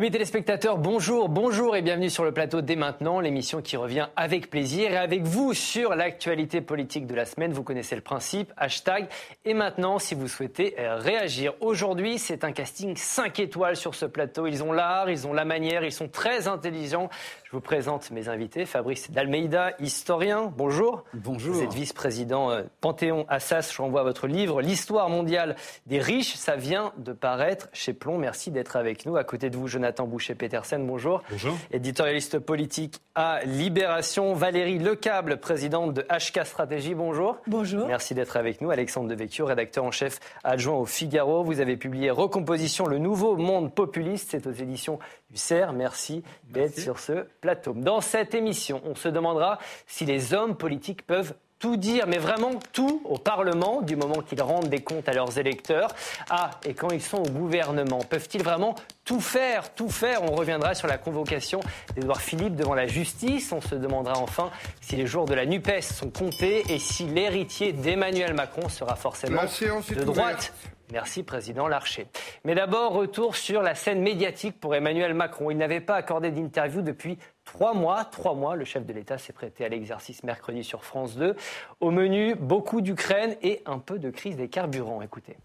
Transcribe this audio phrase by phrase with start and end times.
[0.00, 4.48] Amis téléspectateurs, bonjour, bonjour et bienvenue sur le plateau dès maintenant, l'émission qui revient avec
[4.48, 7.52] plaisir et avec vous sur l'actualité politique de la semaine.
[7.52, 9.08] Vous connaissez le principe, hashtag.
[9.44, 14.46] Et maintenant, si vous souhaitez réagir, aujourd'hui, c'est un casting 5 étoiles sur ce plateau.
[14.46, 17.10] Ils ont l'art, ils ont la manière, ils sont très intelligents.
[17.44, 18.64] Je vous présente mes invités.
[18.64, 21.04] Fabrice Dalmeida, historien, bonjour.
[21.12, 21.56] Bonjour.
[21.56, 23.70] Vous êtes vice-président euh, Panthéon Assas.
[23.74, 26.36] Je renvoie votre livre, L'histoire mondiale des riches.
[26.36, 28.16] Ça vient de paraître chez Plomb.
[28.16, 29.16] Merci d'être avec nous.
[29.16, 31.22] À côté de vous, Jonathan Boucher-Petersen, bonjour.
[31.30, 31.56] Bonjour.
[31.72, 34.34] Éditorialiste politique à Libération.
[34.34, 37.36] Valérie Lecable, présidente de HK Stratégie, bonjour.
[37.46, 37.86] Bonjour.
[37.86, 38.70] Merci d'être avec nous.
[38.70, 41.42] Alexandre Devecchio, rédacteur en chef adjoint au Figaro.
[41.42, 44.28] Vous avez publié Recomposition, le nouveau monde populiste.
[44.30, 44.98] C'est aux éditions
[45.30, 45.74] du CERF.
[45.74, 47.72] Merci, d'être sur ce plateau.
[47.74, 52.52] Dans cette émission, on se demandera si les hommes politiques peuvent tout dire, mais vraiment
[52.72, 55.94] tout au Parlement, du moment qu'ils rendent des comptes à leurs électeurs.
[56.30, 60.24] Ah, et quand ils sont au gouvernement, peuvent-ils vraiment tout faire, tout faire?
[60.24, 61.60] On reviendra sur la convocation
[61.94, 63.52] d'Edouard Philippe devant la justice.
[63.52, 67.72] On se demandera enfin si les jours de la NUPES sont comptés et si l'héritier
[67.72, 70.52] d'Emmanuel Macron sera forcément de droite.
[70.92, 72.08] Merci, Président Larcher.
[72.44, 75.50] Mais d'abord, retour sur la scène médiatique pour Emmanuel Macron.
[75.50, 77.16] Il n'avait pas accordé d'interview depuis
[77.52, 78.04] trois mois.
[78.04, 81.34] Trois mois, le chef de l'État s'est prêté à l'exercice mercredi sur France 2.
[81.80, 85.02] Au menu, beaucoup d'Ukraine et un peu de crise des carburants.
[85.02, 85.36] Écoutez.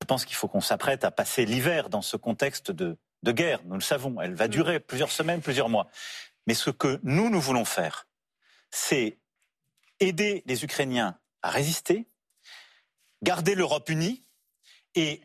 [0.00, 3.60] Je pense qu'il faut qu'on s'apprête à passer l'hiver dans ce contexte de, de guerre.
[3.64, 5.88] Nous le savons, elle va durer plusieurs semaines, plusieurs mois.
[6.46, 8.06] Mais ce que nous, nous voulons faire,
[8.70, 9.18] c'est
[9.98, 12.06] aider les Ukrainiens à résister,
[13.22, 14.24] garder l'Europe unie,
[14.94, 15.22] et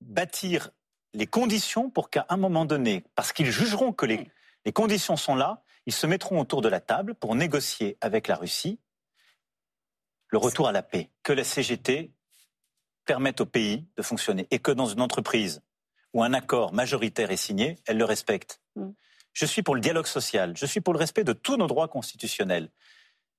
[0.00, 0.70] bâtir
[1.14, 4.28] les conditions pour qu'à un moment donné, parce qu'ils jugeront que les,
[4.64, 8.36] les conditions sont là, ils se mettront autour de la table pour négocier avec la
[8.36, 8.78] Russie
[10.28, 12.10] le retour à la paix, que la CGT
[13.04, 15.62] permette au pays de fonctionner et que dans une entreprise
[16.14, 18.60] où un accord majoritaire est signé, elle le respecte.
[18.76, 18.90] Mm.
[19.32, 21.88] Je suis pour le dialogue social, je suis pour le respect de tous nos droits
[21.88, 22.70] constitutionnels,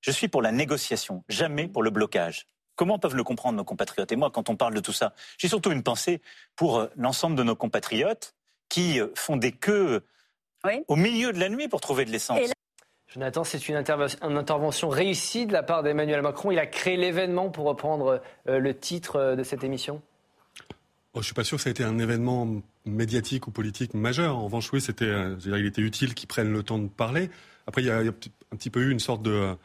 [0.01, 2.47] je suis pour la négociation, jamais pour le blocage.
[2.75, 4.11] Comment peuvent le comprendre nos compatriotes?
[4.11, 6.21] Et moi, quand on parle de tout ça, j'ai surtout une pensée
[6.55, 8.35] pour euh, l'ensemble de nos compatriotes
[8.69, 10.03] qui euh, font des queues
[10.87, 12.39] au milieu de la nuit pour trouver de l'essence.
[13.07, 16.51] Jonathan, c'est une, intervention réussie de la part d'Emmanuel Macron.
[16.51, 20.01] Il a créé l'événement pour reprendre euh, le titre de cette émission
[20.69, 20.75] oh,
[21.15, 22.47] Je ne suis pas sûr que ça a été un événement
[22.85, 24.35] médiatique ou politique majeur.
[24.35, 25.13] En revanche, oui, c'était,
[25.45, 27.29] il était utile qu'ils prennent le temps de parler.
[27.67, 28.13] Après, il y, a, il y a
[28.51, 29.55] un petit peu eu une sorte de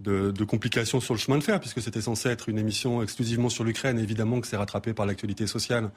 [0.00, 3.64] de, complications sur le chemin de fer, puisque c'était censé être une émission exclusivement sur
[3.64, 3.98] l'Ukraine.
[3.98, 5.90] Évidemment que c'est rattrapé par l'actualité sociale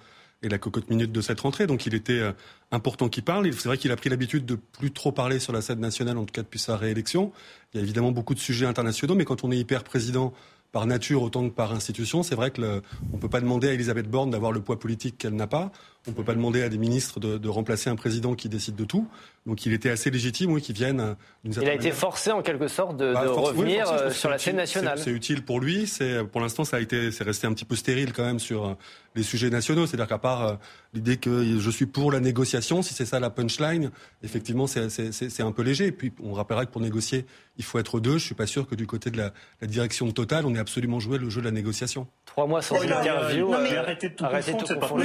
[0.44, 1.66] et la cocotte minute de cette rentrée.
[1.66, 2.32] Donc il était euh,
[2.72, 3.52] important qu'il parle.
[3.54, 6.26] C'est vrai qu'il a pris l'habitude de plus trop parler sur la scène nationale, en
[6.26, 7.32] tout cas depuis sa réélection.
[7.74, 10.34] Il y a évidemment beaucoup de sujets internationaux, mais quand on est hyper président
[10.72, 14.10] par nature autant que par institution, c'est vrai qu'on ne peut pas demander à Elisabeth
[14.10, 15.72] Borne d'avoir le poids politique qu'elle n'a pas.
[16.06, 18.84] On ne peut pas demander à des ministres de, remplacer un président qui décide de
[18.84, 19.08] tout.
[19.46, 22.42] Donc il était assez légitime, oui, qu'il vienne euh, d'une Il a été forcé en
[22.42, 25.00] quelque sorte de, bah, revenir euh, sur la scène nationale.
[25.00, 25.88] C'est utile pour lui.
[25.88, 28.66] C'est pour l'instant ça a été, c'est resté un petit peu stérile quand même sur
[28.66, 28.74] euh,
[29.16, 29.86] les sujets nationaux.
[29.86, 30.60] C'est-à-dire qu'à part
[30.94, 33.92] l'idée que je suis pour la négociation, si c'est ça la punchline,
[34.24, 35.88] effectivement c'est un peu léger.
[35.88, 37.26] Et puis on rappellera que pour négocier,
[37.58, 38.18] il faut être deux.
[38.18, 39.32] Je suis pas sûr que du côté de la,
[39.68, 42.08] direction de Total, on ait absolument joué le jeu de la négociation.
[42.34, 43.54] Trois mois sans interview.
[43.54, 45.04] arrêtez de tout confondre,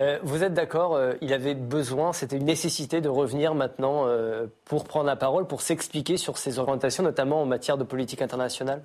[0.00, 4.48] euh, vous êtes d'accord euh, Il avait besoin, c'était une nécessité de revenir maintenant euh,
[4.66, 8.82] pour prendre la parole, pour s'expliquer sur ses orientations, notamment en matière de politique internationale?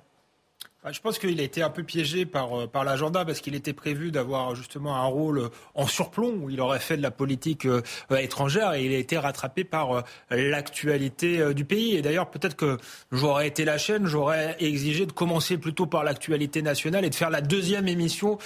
[0.92, 3.72] Je pense qu'il a été un peu piégé par, euh, par l'agenda parce qu'il était
[3.72, 7.82] prévu d'avoir justement un rôle en surplomb où il aurait fait de la politique euh,
[8.18, 11.96] étrangère et il a été rattrapé par euh, l'actualité du pays.
[11.96, 12.78] Et d'ailleurs, peut-être que
[13.12, 17.30] j'aurais été la chaîne, j'aurais exigé de commencer plutôt par l'actualité nationale et de faire
[17.30, 18.38] la deuxième émission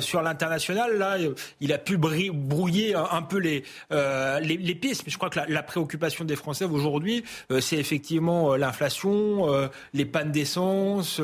[0.00, 0.98] sur l'international.
[0.98, 1.16] Là,
[1.60, 5.02] il a pu brouiller un, peu les, les, les, pistes.
[5.06, 7.24] Mais je crois que la, la préoccupation des Français aujourd'hui,
[7.60, 11.20] c'est effectivement l'inflation, les pannes d'essence.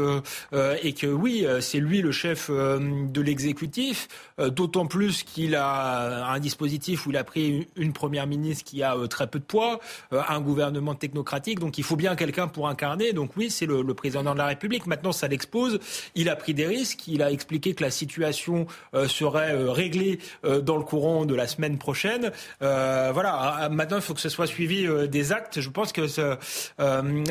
[0.57, 4.09] Euh, et que oui, euh, c'est lui le chef euh, de l'exécutif,
[4.39, 8.95] d'autant plus qu'il a un dispositif où il a pris une première ministre qui a
[9.09, 9.81] très peu de poids,
[10.13, 13.15] un gouvernement technocratique, donc il faut bien quelqu'un pour incarner.
[13.15, 14.87] Donc oui, c'est le, président de la République.
[14.87, 15.79] Maintenant, ça l'expose.
[16.15, 17.09] Il a pris des risques.
[17.09, 18.67] Il a expliqué que la situation
[19.09, 20.19] serait réglée
[20.63, 22.31] dans le courant de la semaine prochaine.
[22.61, 23.69] voilà.
[23.71, 25.61] Maintenant, il faut que ce soit suivi des actes.
[25.61, 26.07] Je pense que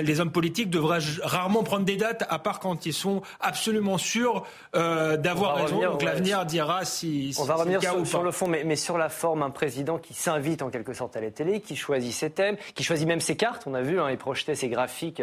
[0.02, 3.98] les hommes politiques devraient rarement prendre des dates, à part quand ils sont sont absolument
[3.98, 5.82] sûrs euh, d'avoir raison.
[5.82, 9.44] donc l'avenir dira si, On va revenir sur, le fond, mais, mais, sur la forme,
[9.44, 12.84] un président qui s'invite en quelque sorte à la télé, qui choisit ses thèmes, qui
[12.84, 13.64] choisit même ses cartes.
[13.68, 15.22] On a vu, hein, il projetait ses graphiques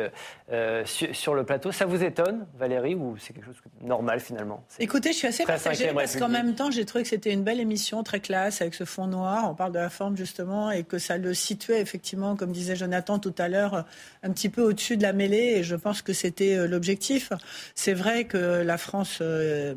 [0.53, 1.73] euh, sur, le plateau.
[1.73, 4.65] Ça vous étonne, Valérie, ou c'est quelque chose de normal finalement?
[4.79, 7.61] Écoutez, je suis assez partagée parce qu'en même temps, j'ai trouvé que c'était une belle
[7.61, 9.49] émission, très classe, avec ce fond noir.
[9.51, 13.19] On parle de la forme justement, et que ça le situait effectivement, comme disait Jonathan
[13.19, 13.85] tout à l'heure,
[14.23, 15.55] un petit peu au-dessus de la mêlée.
[15.57, 17.33] Et je pense que c'était euh, l'objectif.
[17.75, 19.75] C'est vrai que la France euh,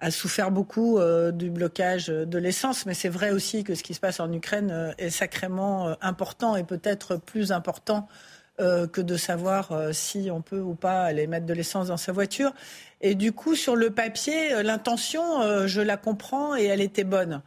[0.00, 3.94] a souffert beaucoup euh, du blocage de l'essence, mais c'est vrai aussi que ce qui
[3.94, 8.08] se passe en Ukraine est sacrément important et peut-être plus important
[8.58, 12.52] que de savoir si on peut ou pas aller mettre de l'essence dans sa voiture.
[13.00, 17.40] Et du coup, sur le papier, l'intention, je la comprends et elle était bonne.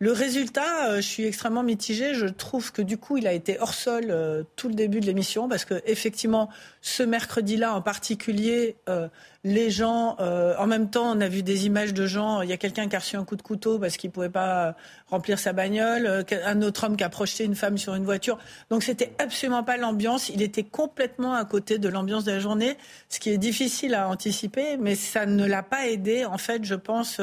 [0.00, 2.14] Le résultat, euh, je suis extrêmement mitigée.
[2.14, 5.06] Je trouve que du coup, il a été hors sol euh, tout le début de
[5.06, 6.50] l'émission parce que effectivement,
[6.80, 9.06] ce mercredi-là en particulier, euh,
[9.44, 12.40] les gens, en même temps, on a vu des images de gens.
[12.40, 14.74] Il y a quelqu'un qui a reçu un coup de couteau parce qu'il pouvait pas
[15.08, 18.38] remplir sa bagnole, un autre homme qui a projeté une femme sur une voiture.
[18.70, 20.30] Donc c'était absolument pas l'ambiance.
[20.30, 22.78] Il était complètement à côté de l'ambiance de la journée,
[23.10, 26.74] ce qui est difficile à anticiper, mais ça ne l'a pas aidé en fait, je
[26.74, 27.20] pense,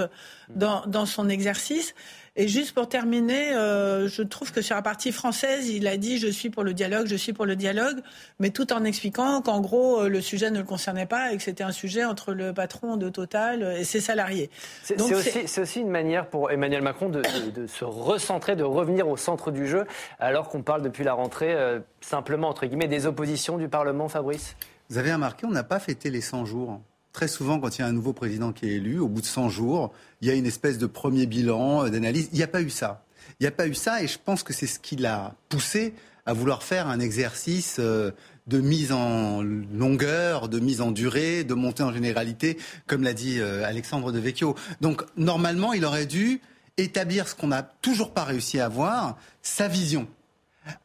[0.56, 1.96] dans, dans son exercice.
[2.38, 6.18] Et juste pour terminer, euh, je trouve que sur la partie française, il a dit
[6.18, 7.98] je suis pour le dialogue, je suis pour le dialogue,
[8.40, 11.44] mais tout en expliquant qu'en gros, euh, le sujet ne le concernait pas et que
[11.44, 14.50] c'était un sujet entre le patron de Total et ses salariés.
[14.82, 17.22] C'est aussi, aussi, une manière pour Emmanuel Macron de,
[17.68, 19.86] se recentrer, de revenir au centre du jeu,
[20.18, 24.56] alors qu'on parle depuis la rentrée euh, simplement, entre guillemets, des oppositions du Parlement, Fabrice?
[24.90, 26.80] Vous avez remarqué, on n'a pas fêté les 100 jours
[27.14, 29.26] très souvent, quand il y a un nouveau président qui est élu, au bout de
[29.26, 32.30] 100 jours, il y a une espèce de premier bilan, euh, d'analyse.
[32.32, 33.04] Il n'y a pas eu ça.
[33.40, 35.94] Il n'y a pas eu ça et je pense que c'est ce qui l'a poussé
[36.26, 38.12] à vouloir faire un exercice euh,
[38.48, 43.40] de mise en longueur, de mise en durée, de montée en généralité, comme l'a dit
[43.40, 44.56] euh, Alexandre de Vecchio.
[44.82, 46.42] Donc normalement, il aurait dû
[46.78, 50.08] établir ce qu'on n'a toujours pas réussi à avoir, sa vision.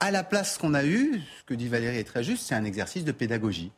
[0.01, 2.55] À la place, ce qu'on a eu, ce que dit Valérie est très juste, c'est
[2.55, 3.73] un exercice de pédagogie.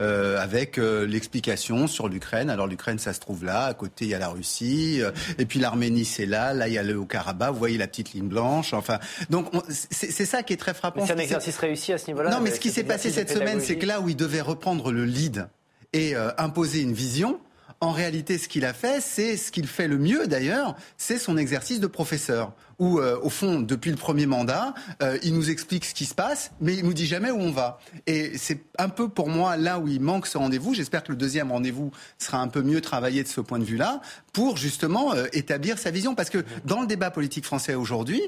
[0.00, 2.48] Euh, avec euh, l'explication sur l'Ukraine.
[2.48, 5.44] Alors l'Ukraine, ça se trouve là, à côté il y a la Russie, euh, et
[5.44, 8.26] puis l'Arménie c'est là, là il y a le Haut-Karabakh, vous voyez la petite ligne
[8.26, 8.72] blanche.
[8.72, 11.04] Enfin, donc c'est ça qui est très frappant.
[11.04, 12.30] C'est un exercice réussi à ce niveau-là.
[12.30, 14.92] Non, mais ce qui s'est passé cette semaine, c'est que là où il devait reprendre
[14.92, 15.46] le lead
[15.92, 17.38] et imposer une vision,
[17.82, 21.36] en réalité, ce qu'il a fait, c'est ce qu'il fait le mieux d'ailleurs, c'est son
[21.36, 22.52] exercice de professeur.
[22.78, 26.14] Où, euh, au fond, depuis le premier mandat, euh, il nous explique ce qui se
[26.14, 27.80] passe, mais il nous dit jamais où on va.
[28.06, 30.74] Et c'est un peu pour moi là où il manque ce rendez-vous.
[30.74, 34.00] J'espère que le deuxième rendez-vous sera un peu mieux travaillé de ce point de vue-là,
[34.32, 36.14] pour justement euh, établir sa vision.
[36.14, 38.22] Parce que dans le débat politique français aujourd'hui,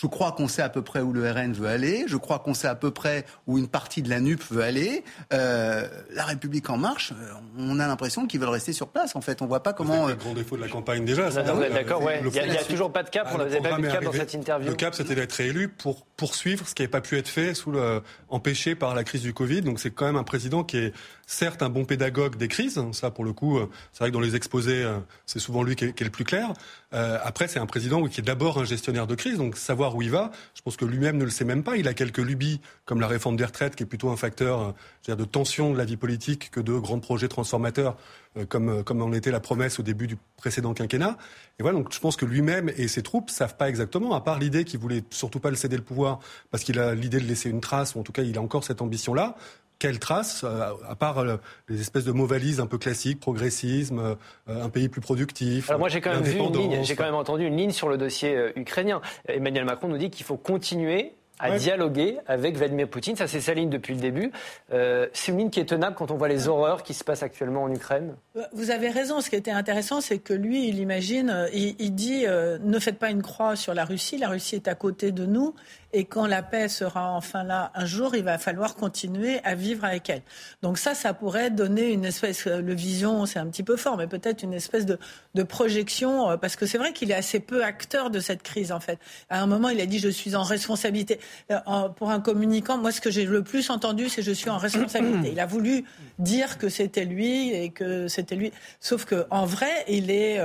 [0.00, 2.04] je crois qu'on sait à peu près où le RN veut aller.
[2.06, 5.02] Je crois qu'on sait à peu près où une partie de la NUP veut aller.
[5.32, 9.16] Euh, la République en marche, euh, on a l'impression qu'ils veulent rester sur place.
[9.16, 10.06] En fait, on voit pas comment.
[10.06, 11.30] C'est le grand défaut de la campagne déjà.
[11.30, 12.22] D'accord, ouais.
[12.24, 13.28] Il n'y a, toujours pas de cap.
[13.34, 14.68] on n'avait pas vu de cap dans cette interview.
[14.68, 17.72] Le cap, c'était d'être réélu pour poursuivre ce qui n'avait pas pu être fait, sous
[17.72, 19.62] le, empêché par la crise du Covid.
[19.62, 20.92] Donc c'est quand même un président qui est
[21.26, 22.80] certes un bon pédagogue des crises.
[22.92, 24.86] Ça, pour le coup, euh, c'est vrai que dans les exposés,
[25.26, 26.52] c'est souvent lui qui est, le plus clair.
[26.92, 29.38] après, c'est un président qui est d'abord un gestionnaire de crise.
[29.38, 30.30] Donc savoir où il va.
[30.54, 31.76] Je pense que lui-même ne le sait même pas.
[31.76, 34.74] Il a quelques lubies, comme la réforme des retraites, qui est plutôt un facteur
[35.08, 37.96] euh, de tension de la vie politique que de grands projets transformateurs,
[38.36, 41.16] euh, comme, euh, comme en était la promesse au début du précédent quinquennat.
[41.58, 44.38] Et voilà, donc je pense que lui-même et ses troupes savent pas exactement, à part
[44.38, 46.20] l'idée qu'il voulait surtout pas le céder le pouvoir,
[46.50, 48.64] parce qu'il a l'idée de laisser une trace, ou en tout cas il a encore
[48.64, 49.36] cette ambition-là
[49.78, 51.36] quelle trace, euh, à part euh,
[51.68, 54.16] les espèces de mots valises un peu classiques, progressisme,
[54.48, 55.70] euh, un pays plus productif.
[55.70, 57.88] Alors moi j'ai quand même vu une ligne, j'ai quand même entendu une ligne sur
[57.88, 59.00] le dossier ukrainien.
[59.28, 63.14] Emmanuel Macron nous dit qu'il faut continuer à dialoguer avec Vladimir Poutine.
[63.14, 64.32] Ça, c'est sa ligne depuis le début.
[64.70, 67.62] c'est une ligne qui est tenable quand on voit les horreurs qui se passent actuellement
[67.62, 68.16] en Ukraine?
[68.52, 69.20] Vous avez raison.
[69.20, 73.10] Ce qui était intéressant, c'est que lui, il imagine, il, il dit ne faites pas
[73.10, 74.18] une croix sur la Russie.
[74.18, 75.54] La Russie est à côté de nous.
[75.92, 79.84] Et quand la paix sera enfin là un jour, il va falloir continuer à vivre
[79.84, 80.22] avec elle.
[80.62, 84.06] Donc ça, ça pourrait donner une espèce, euh, vision, c'est un petit peu fort, mais
[84.06, 84.98] peut-être une espèce de,
[85.34, 88.70] de projection, euh, parce que c'est vrai qu'il est assez peu acteur de cette crise,
[88.70, 88.98] en fait.
[89.30, 91.20] À un moment, il a dit, je suis en responsabilité.
[91.50, 94.58] Euh, pour un communicant, moi, ce que j'ai le plus entendu, c'est je suis en
[94.58, 95.30] responsabilité.
[95.32, 95.84] Il a voulu
[96.18, 98.52] dire que c'était lui et que c'était lui.
[98.80, 100.38] Sauf qu'en vrai, il est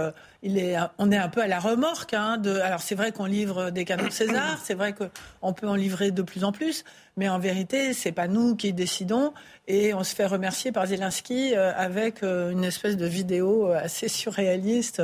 [0.98, 2.14] on est un peu à la remorque.
[2.14, 5.76] Hein, alors c'est vrai qu'on livre des canons de César, c'est vrai qu'on peut en
[5.76, 6.84] livrer de plus en plus,
[7.16, 9.34] mais en vérité, c'est pas nous qui décidons.
[9.68, 13.80] Et on se fait remercier par Zelensky euh, avec euh, une espèce de vidéo euh,
[13.82, 15.02] assez surréaliste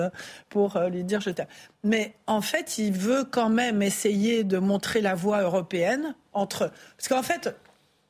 [0.49, 1.47] pour lui dire je t'aime.
[1.83, 6.71] Mais en fait, il veut quand même essayer de montrer la voie européenne entre.
[6.97, 7.55] Parce qu'en fait,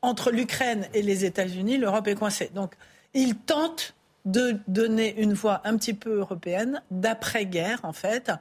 [0.01, 2.50] entre l'Ukraine et les États-Unis, l'Europe est coincée.
[2.55, 2.74] Donc,
[3.13, 3.93] il tente
[4.25, 8.31] de donner une voix un petit peu européenne, d'après-guerre en fait,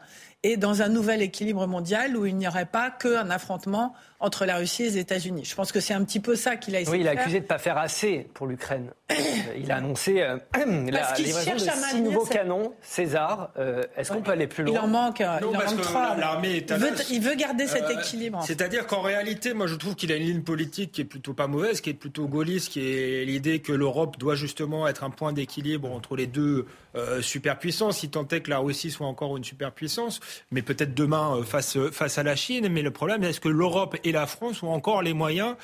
[0.42, 4.56] et dans un nouvel équilibre mondial où il n'y aurait pas qu'un affrontement entre la
[4.56, 5.44] Russie et les États-Unis.
[5.44, 7.38] Je pense que c'est un petit peu ça qu'il a essayé oui, il a accusé
[7.38, 8.90] de ne pas faire assez pour l'Ukraine.
[9.56, 10.38] il a annoncé euh,
[10.90, 13.50] la livraison de six nouveaux canons César.
[13.58, 15.80] Euh, est-ce qu'on peut aller plus loin Il en manque, euh, non, il en manque
[15.82, 16.16] trois.
[16.16, 18.42] L'armée il, veut, il veut garder cet équilibre.
[18.44, 21.46] C'est-à-dire qu'en réalité, moi je trouve qu'il a une ligne politique qui est plutôt pas
[21.46, 25.32] mauvaise, qui est plutôt gaulliste, qui est l'idée que l'Europe doit justement être un point
[25.32, 29.44] d'équilibre entre les deux euh, superpuissances, si tant est que la Russie soit encore une
[29.44, 30.20] superpuissance,
[30.50, 32.68] mais peut-être demain face, face à la Chine.
[32.68, 35.54] Mais le problème, est-ce que l'Europe et la France ont encore les moyens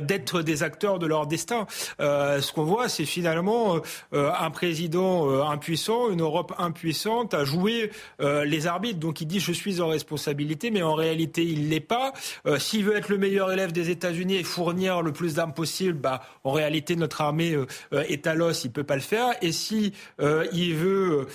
[0.00, 1.66] d'être des acteurs de leur destin
[1.98, 3.80] Ce qu'on voit, c'est finalement
[4.14, 7.90] euh, un président euh, impuissant, une Europe impuissante à jouer
[8.20, 8.98] euh, les arbitres.
[8.98, 12.12] Donc il dit je suis en responsabilité, mais en réalité il l'est pas.
[12.58, 16.22] S'il veut être le meilleur élève des États-Unis et fournir le plus d'armes possible, bah
[16.44, 17.56] en réalité notre armée
[17.92, 19.28] est à l'os, il peut pas le faire.
[19.42, 21.26] Et si il veut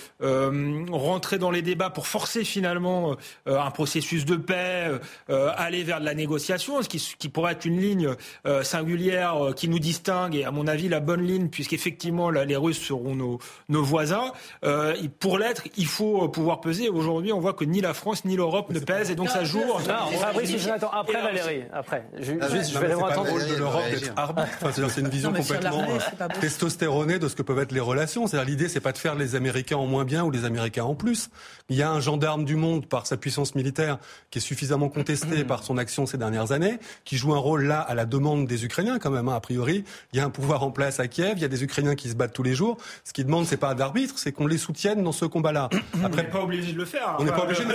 [0.90, 4.90] rentrer dans les débats pour forcer finalement un processus de paix,
[5.28, 8.14] aller vers de la négociation, ce qui, qui pourrait être une ligne
[8.62, 13.14] singulière qui nous distingue et à mon avis la bonne ligne, puisqu'effectivement les Russes seront
[13.14, 13.38] nos,
[13.68, 14.32] nos voisins.
[14.64, 16.88] Euh, pour l'être, il faut pouvoir peser.
[16.88, 19.60] Aujourd'hui, on voit que ni la France ni l'Europe ne pèsent, et donc ça joue.
[19.60, 19.78] Non,
[20.18, 22.06] Fabrice, après Valérie, après.
[22.18, 23.30] Je, ah je vais entendre.
[23.30, 24.90] rôle de l'Europe d'être arbitre.
[24.90, 28.26] c'est une vision complètement euh, testostéronée de ce que peuvent être les relations.
[28.26, 30.94] C'est-à-dire l'idée, c'est pas de faire les Américains en moins bien ou les Américains en
[30.94, 31.30] plus.
[31.68, 33.98] Il y a un gendarme du monde par sa puissance militaire
[34.30, 37.80] qui est suffisamment contesté par son action ces dernières années, qui joue un rôle là
[37.80, 39.28] à la demande des Ukrainiens quand même.
[39.28, 41.48] Hein, a priori, il y a un pouvoir en place à Kiev, il y a
[41.48, 42.78] des Ukrainiens qui se battent tous les jours.
[43.04, 45.68] Ce qu'ils demandent, c'est pas d'arbitre, c'est qu'on les soutienne dans ce combat-là.
[46.04, 47.16] Après, on n'est pas obligé de le faire.
[47.18, 47.74] On n'est pas obligé, mais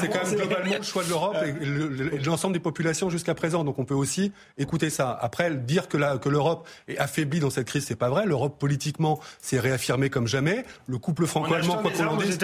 [0.00, 1.52] c'est quand même globalement le choix de l'Europe et,
[2.18, 3.64] de l'ensemble des populations jusqu'à présent.
[3.64, 5.16] Donc on peut aussi écouter ça.
[5.20, 5.96] Après, dire que
[6.28, 8.26] l'Europe est affaiblie dans cette crise, c'est pas vrai.
[8.26, 10.64] L'Europe politiquement s'est réaffirmée comme jamais.
[10.86, 12.38] Le couple franco-allemand, quoi qu'on en dise.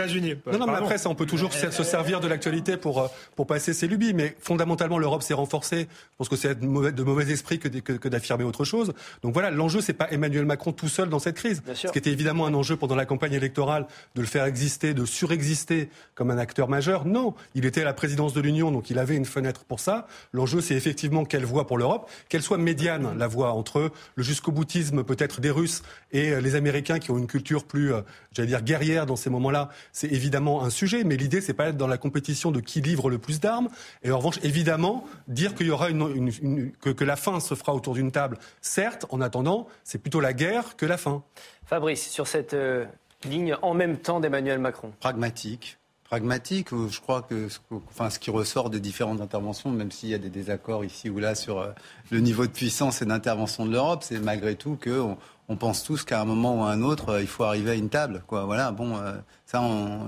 [0.52, 3.46] Non, non, mais après, ça, on peut toujours se servir de l'actualité pour euh, pour
[3.46, 4.14] passer ses lubies.
[4.14, 5.59] Mais fondamentalement, l'Europe s'est renforcée.
[5.64, 5.86] Je
[6.18, 8.92] pense que c'est de mauvais, de mauvais esprit que, que, d'affirmer autre chose.
[9.22, 11.62] Donc voilà, l'enjeu, c'est pas Emmanuel Macron tout seul dans cette crise.
[11.74, 15.04] Ce qui était évidemment un enjeu pendant la campagne électorale de le faire exister, de
[15.04, 17.04] surexister comme un acteur majeur.
[17.04, 20.06] Non, il était à la présidence de l'Union, donc il avait une fenêtre pour ça.
[20.32, 24.52] L'enjeu, c'est effectivement quelle voie pour l'Europe, qu'elle soit médiane, la voie entre le jusqu'au
[24.52, 28.02] boutisme peut-être des Russes et euh, les Américains qui ont une culture plus, euh,
[28.32, 29.70] j'allais dire, guerrière dans ces moments-là.
[29.92, 33.10] C'est évidemment un sujet, mais l'idée, c'est pas être dans la compétition de qui livre
[33.10, 33.68] le plus d'armes.
[34.02, 37.74] Et en revanche, évidemment, dire qu'il y aura une, que, que la fin se fera
[37.74, 41.22] autour d'une table, certes, en attendant, c'est plutôt la guerre que la fin.
[41.66, 42.84] Fabrice, sur cette euh,
[43.24, 45.78] ligne en même temps d'Emmanuel Macron Pragmatique.
[46.04, 47.46] Pragmatique, je crois que
[47.88, 51.20] enfin, ce qui ressort des différentes interventions, même s'il y a des désaccords ici ou
[51.20, 51.70] là sur euh,
[52.10, 55.16] le niveau de puissance et d'intervention de l'Europe, c'est malgré tout qu'on
[55.50, 57.74] on pense tous qu'à un moment ou à un autre, euh, il faut arriver à
[57.74, 58.22] une table.
[58.26, 58.44] Quoi.
[58.44, 58.98] Voilà, bon,
[59.44, 59.60] ça,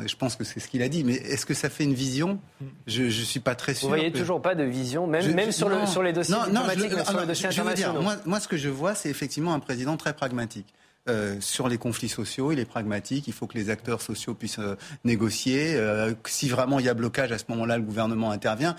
[0.06, 1.04] je pense que c'est ce qu'il a dit.
[1.04, 2.38] Mais est-ce que ça fait une vision?
[2.87, 3.88] Je ne suis pas très sûr.
[3.88, 7.20] Vous voyez toujours pas de vision, même, même sur, le, sur les dossiers diplomatiques, sur
[7.20, 8.02] les dossiers internationaux.
[8.02, 10.72] moi, moi, ce que je vois, c'est effectivement un président très pragmatique.
[11.09, 14.61] Euh, sur les conflits sociaux, il est pragmatique, il faut que les acteurs sociaux puissent
[14.61, 15.75] euh, négocier.
[15.75, 18.76] Euh, si vraiment il y a blocage, à ce moment-là, le gouvernement intervient.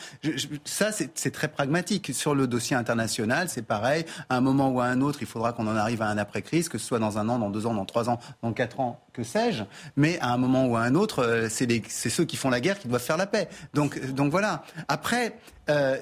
[0.63, 2.11] ça, c'est très pragmatique.
[2.13, 4.05] Sur le dossier international, c'est pareil.
[4.29, 6.69] À un moment ou à un autre, il faudra qu'on en arrive à un après-crise,
[6.69, 9.01] que ce soit dans un an, dans deux ans, dans trois ans, dans quatre ans,
[9.11, 9.65] que sais-je.
[9.97, 12.87] Mais à un moment ou à un autre, c'est ceux qui font la guerre qui
[12.87, 13.49] doivent faire la paix.
[13.73, 14.63] Donc, donc voilà.
[14.87, 15.37] Après,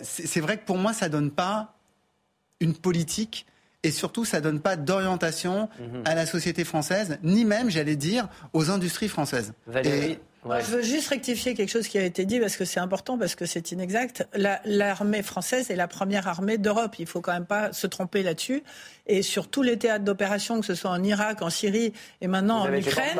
[0.03, 1.73] c'est vrai que pour moi, ça donne pas
[2.59, 3.47] une politique
[3.83, 6.03] et surtout, ça donne pas d'orientation mhm.
[6.05, 9.53] à la société française, ni même, j'allais dire, aux industries françaises.
[9.67, 10.19] Valérie.
[10.43, 13.35] Je veux juste rectifier quelque chose qui a été dit parce que c'est important, parce
[13.35, 14.27] que c'est inexact.
[14.65, 16.95] L'armée française est la première armée d'Europe.
[16.97, 18.63] Il faut quand même pas se tromper là-dessus.
[19.05, 22.61] Et sur tous les théâtres d'opération, que ce soit en Irak, en Syrie et maintenant
[22.61, 23.19] en Ukraine.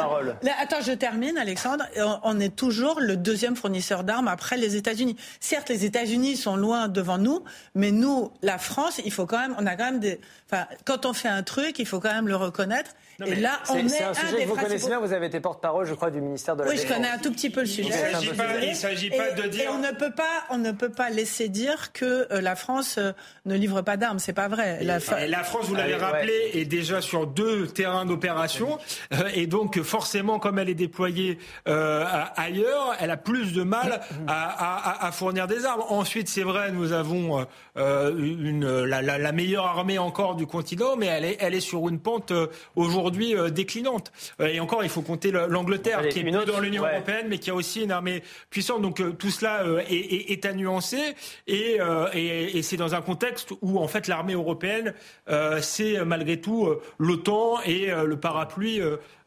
[0.60, 1.86] attends, je termine, Alexandre.
[2.24, 5.16] On est toujours le deuxième fournisseur d'armes après les États-Unis.
[5.40, 7.44] Certes, les États-Unis sont loin devant nous,
[7.75, 10.20] mais nous, la France, il faut quand même, on a quand même des.
[10.51, 12.92] Enfin, quand on fait un truc, il faut quand même le reconnaître
[13.25, 15.00] et là, on est, c'est un sujet que vous connaissez bien.
[15.00, 17.18] Vous avez été porte-parole, je crois, du ministère de la oui, Oui, je connais un
[17.18, 17.90] tout petit peu le sujet.
[17.90, 19.63] Il ne s'agit pas, de dire.
[19.63, 22.98] Et on ne peut pas, on ne peut pas laisser dire que euh, la France
[22.98, 23.12] euh,
[23.46, 24.20] ne livre pas d'armes.
[24.20, 24.84] C'est pas vrai.
[24.84, 28.78] La, la, France, vous l'avez rappelé, est déjà sur deux terrains d'opération,
[29.13, 35.08] euh, et donc forcément, comme elle est déployée ailleurs, elle a plus de mal à,
[35.08, 35.84] à, fournir des armes.
[35.90, 41.25] Ensuite, c'est vrai, nous avons une, la, la, meilleure armée encore du continent, mais elle
[41.25, 42.34] est, elle est sur une pente
[42.75, 44.12] aujourd'hui euh, déclinante.
[44.39, 47.01] Euh, et encore, il faut compter l'Angleterre qui est plus dans l'Union européenne.
[47.01, 48.82] européenne, mais qui a aussi une armée puissante.
[48.82, 51.15] Donc tout cela est, à nuancer,
[51.48, 51.80] et,
[52.13, 54.94] et, c'est dans un contexte où en fait l'armée européenne,
[55.62, 58.82] c'est malgré tout l'OTAN et le parapluie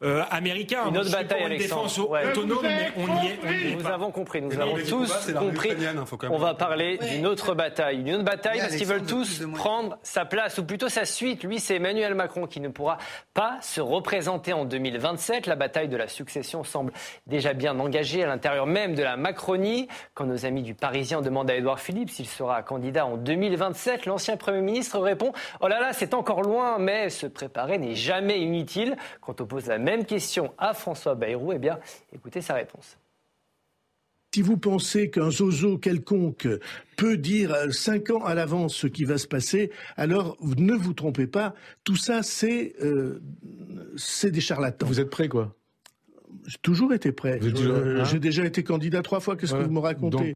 [0.04, 0.82] euh, américain.
[0.90, 3.76] Une autre bataille, une défense autonome, mais on y est.
[3.76, 5.70] nous avons compris, nous avons tous compris.
[5.70, 8.00] Hein, on va parler d'une autre bataille.
[8.00, 11.44] Une autre bataille parce qu'ils veulent tous prendre sa place, ou plutôt sa suite.
[11.44, 12.98] Lui, c'est Emmanuel Macron qui ne pourra
[13.32, 15.46] pas se représenter en 2027.
[15.46, 16.92] La bataille de la succession semble
[17.26, 19.88] déjà bien engagée à l'intérieur même de la Macronie.
[20.14, 24.36] Quand nos amis du Parisien demandent à Édouard Philippe s'il sera candidat en 2027, l'ancien
[24.36, 28.96] Premier ministre répond Oh là là, c'est encore loin, mais se préparer n'est jamais inutile.
[29.20, 31.78] Quand on pose la même question à François Bayrou, eh bien,
[32.12, 32.98] écoutez sa réponse.
[34.34, 36.48] Si vous pensez qu'un zozo quelconque
[36.96, 41.28] peut dire cinq ans à l'avance ce qui va se passer, alors ne vous trompez
[41.28, 41.54] pas.
[41.84, 43.22] Tout ça, c'est euh,
[44.24, 44.88] des charlatans.
[44.88, 45.54] Vous êtes prêt, quoi?
[46.48, 47.38] J'ai toujours été prêt.
[47.40, 49.36] Euh, j'ai déjà été candidat trois fois.
[49.36, 50.34] Qu'est-ce que vous me racontez?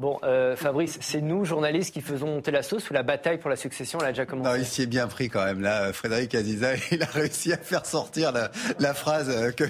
[0.00, 3.50] Bon, euh, Fabrice, c'est nous, journalistes, qui faisons monter la sauce ou la bataille pour
[3.50, 5.60] la succession, elle a déjà commencé Non, il s'y est bien pris quand même.
[5.60, 9.64] Là, Frédéric Aziza, il a réussi à faire sortir la, phrase que,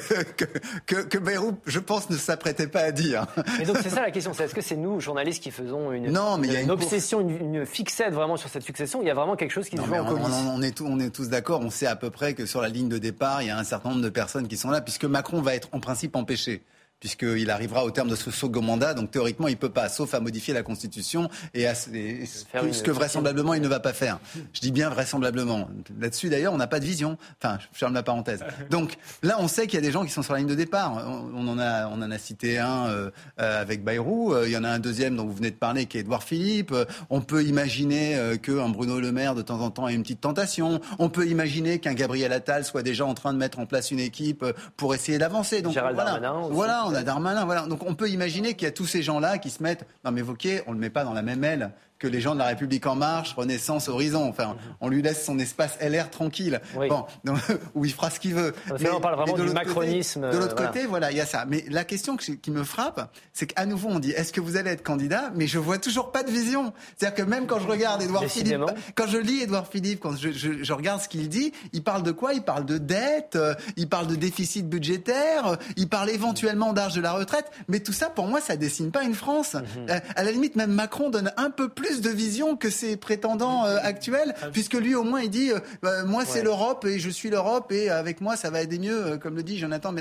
[0.86, 3.26] que, que, Bayrou, je pense, ne s'apprêtait pas à dire.
[3.58, 6.12] Mais donc, c'est ça la question, c'est est-ce que c'est nous, journalistes, qui faisons une,
[6.12, 9.14] non, mais y a une, obsession, une, fixette vraiment sur cette succession Il y a
[9.14, 11.86] vraiment quelque chose qui se joue en on, est on est tous d'accord, on sait
[11.86, 14.02] à peu près que sur la ligne de départ, il y a un certain nombre
[14.02, 16.62] de personnes qui sont là, puisque Macron va être en principe empêché
[17.00, 18.94] puisqu'il arrivera au terme de ce second mandat.
[18.94, 22.90] Donc théoriquement, il ne peut pas, sauf à modifier la Constitution et, à, ce que
[22.90, 24.20] vraisemblablement il ne va pas faire.
[24.52, 25.68] Je dis bien vraisemblablement.
[25.98, 27.16] Là-dessus, d'ailleurs, on n'a pas de vision.
[27.42, 28.44] Enfin, je ferme la parenthèse.
[28.70, 30.54] Donc là, on sait qu'il y a des gens qui sont sur la ligne de
[30.54, 31.06] départ.
[31.34, 34.34] On, en, a, on en a cité un euh, euh, avec Bayrou.
[34.34, 36.22] Euh, il y en a un deuxième dont vous venez de parler, qui est Edouard
[36.22, 36.74] Philippe.
[37.08, 40.80] On peut imaginer qu'un Bruno Le Maire, de temps en temps, ait une petite tentation.
[40.98, 44.00] On peut imaginer qu'un Gabriel Attal soit déjà en train de mettre en place une
[44.00, 44.44] équipe
[44.76, 45.62] pour essayer d'avancer.
[45.62, 47.66] Donc voilà, voilà on a Darmanin, voilà.
[47.66, 49.86] Donc on peut imaginer qu'il y a tous ces gens-là qui se mettent.
[50.04, 52.40] Non mais Vauquier, on le met pas dans la même aile que les gens de
[52.40, 54.26] la République en marche, Renaissance, Horizon.
[54.26, 57.04] Enfin, on lui laisse son espace LR tranquille, bon,
[57.74, 58.54] où il fera ce qu'il veut.
[58.80, 60.28] Mais, on parle vraiment du macronisme.
[60.30, 61.44] de l'autre côté, voilà, il y a ça.
[61.46, 64.70] Mais la question qui me frappe, c'est qu'à nouveau, on dit est-ce que vous allez
[64.70, 65.30] être candidat?
[65.34, 66.72] Mais je vois toujours pas de vision.
[66.96, 68.62] C'est-à-dire que même quand je regarde Édouard Philippe,
[68.94, 72.12] quand je lis Édouard Philippe, quand je, je, regarde ce qu'il dit, il parle de
[72.12, 72.32] quoi?
[72.32, 76.94] Il parle de dette, euh, il parle de déficit budgétaire, euh, il parle éventuellement d'âge
[76.94, 77.50] de la retraite.
[77.68, 79.54] Mais tout ça, pour moi, ça dessine pas une France.
[79.54, 79.90] Mhm.
[79.90, 83.66] Euh, à la limite, même Macron donne un peu plus de vision que ses prétendants
[83.66, 87.00] euh, actuels, ah, puisque lui au moins il dit euh, bah, moi c'est l'Europe et
[87.00, 89.92] je suis l'Europe et avec moi ça va aider mieux, euh, comme le dit Jonathan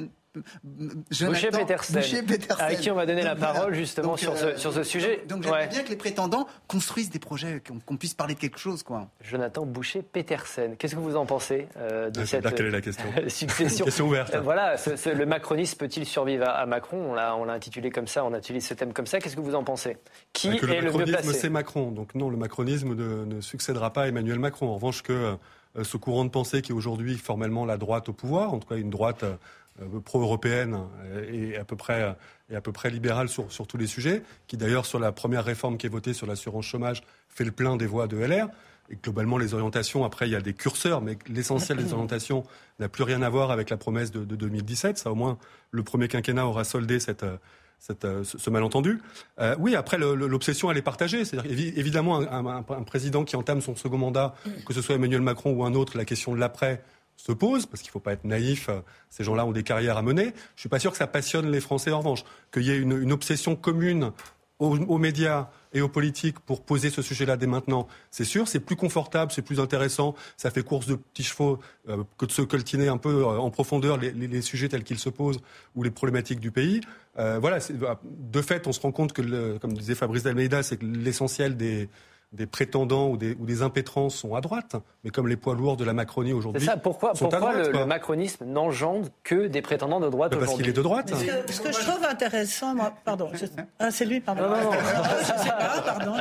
[0.63, 2.02] Boucher Petersen,
[2.60, 5.23] à qui on va donner la parole justement sur, ce, sur ce sujet.
[5.28, 8.84] Donc j'aimerais bien que les prétendants construisent des projets, qu'on puisse parler de quelque chose.
[8.84, 9.10] Quoi.
[9.21, 13.86] Jonathan Boucher-Petersen, qu'est-ce que vous en pensez de ah, cette quelle est la question succession
[13.86, 14.36] question ouverte.
[14.43, 14.75] voilà,
[15.06, 17.12] le macronisme peut-il survivre à, Macron?
[17.12, 19.19] On l'a intitulé comme ça, on a utilisé ce thème comme ça.
[19.19, 19.97] Qu'est-ce que vous en pensez?
[20.34, 21.34] Qui est le, mieux placé?
[21.34, 21.91] c'est Macron.
[21.91, 24.67] Donc non, le macronisme ne, succédera pas à Emmanuel Macron.
[24.67, 25.38] En revanche, que
[25.78, 28.67] euh, ce courant de pensée qui est aujourd'hui formellement la droite au pouvoir, en tout
[28.67, 29.36] cas une droite euh, euh,
[30.04, 30.78] pro-européenne
[31.32, 32.15] et à peu près,
[32.50, 35.44] et à peu près libérale sur, sur tous les sujets, qui d'ailleurs sur la première
[35.44, 38.48] réforme qui est votée sur l'assurance chômage fait le plein des voix de LR.
[38.92, 42.44] Et globalement, les orientations, après, il y a des curseurs, mais l'essentiel des orientations
[42.80, 44.98] n'a plus rien à voir avec la promesse de, de 2017.
[44.98, 45.38] Ça, au moins,
[45.72, 49.00] le premier quinquennat aura soldé cette, euh, ce malentendu.
[49.39, 51.24] Euh, oui, après, l'obsession, elle est partagée.
[51.24, 54.34] C'est-à-dire, évidemment, un, président qui entame son second mandat,
[54.65, 56.84] que ce soit Emmanuel Macron ou un autre, la question de l'après
[57.19, 58.79] se pose, parce qu'il ne faut pas être naïf, euh,
[59.10, 60.23] ces gens-là ont des carrières à mener.
[60.23, 62.23] Je ne suis pas sûr que ça passionne les Français en revanche.
[62.53, 64.13] Qu'il y ait une, obsession commune
[64.60, 68.75] aux, médias et aux politiques pour poser ce sujet-là dès maintenant, c'est sûr, c'est plus
[68.75, 72.89] confortable, c'est plus intéressant, ça fait course de petits chevaux euh, que de se coltiner
[72.89, 75.39] un peu euh, en profondeur les, sujets tels qu'ils se posent
[75.75, 76.82] ou les problématiques du pays.
[77.17, 77.60] Voilà,
[78.05, 81.89] de fait, on se rend compte que, comme disait Fabrice Dalmeida, c'est que l'essentiel des,
[82.32, 85.78] des prétendants ou des, ou des impétrants sont à droite, mais comme les poids lourds
[85.78, 86.62] de la Macronie aujourd'hui.
[86.62, 90.70] C'est ça, pourquoi, pourquoi le, macronisme n'engendre que des prétendants de droite aujourd'hui Parce qu'il
[90.70, 91.12] est de droite.
[91.12, 93.32] Ce que, je trouve intéressant, moi, pardon,
[93.80, 94.44] ah, c'est lui, pardon.
[94.44, 94.72] Non, non, non.
[95.20, 96.13] je sais pas, pardon.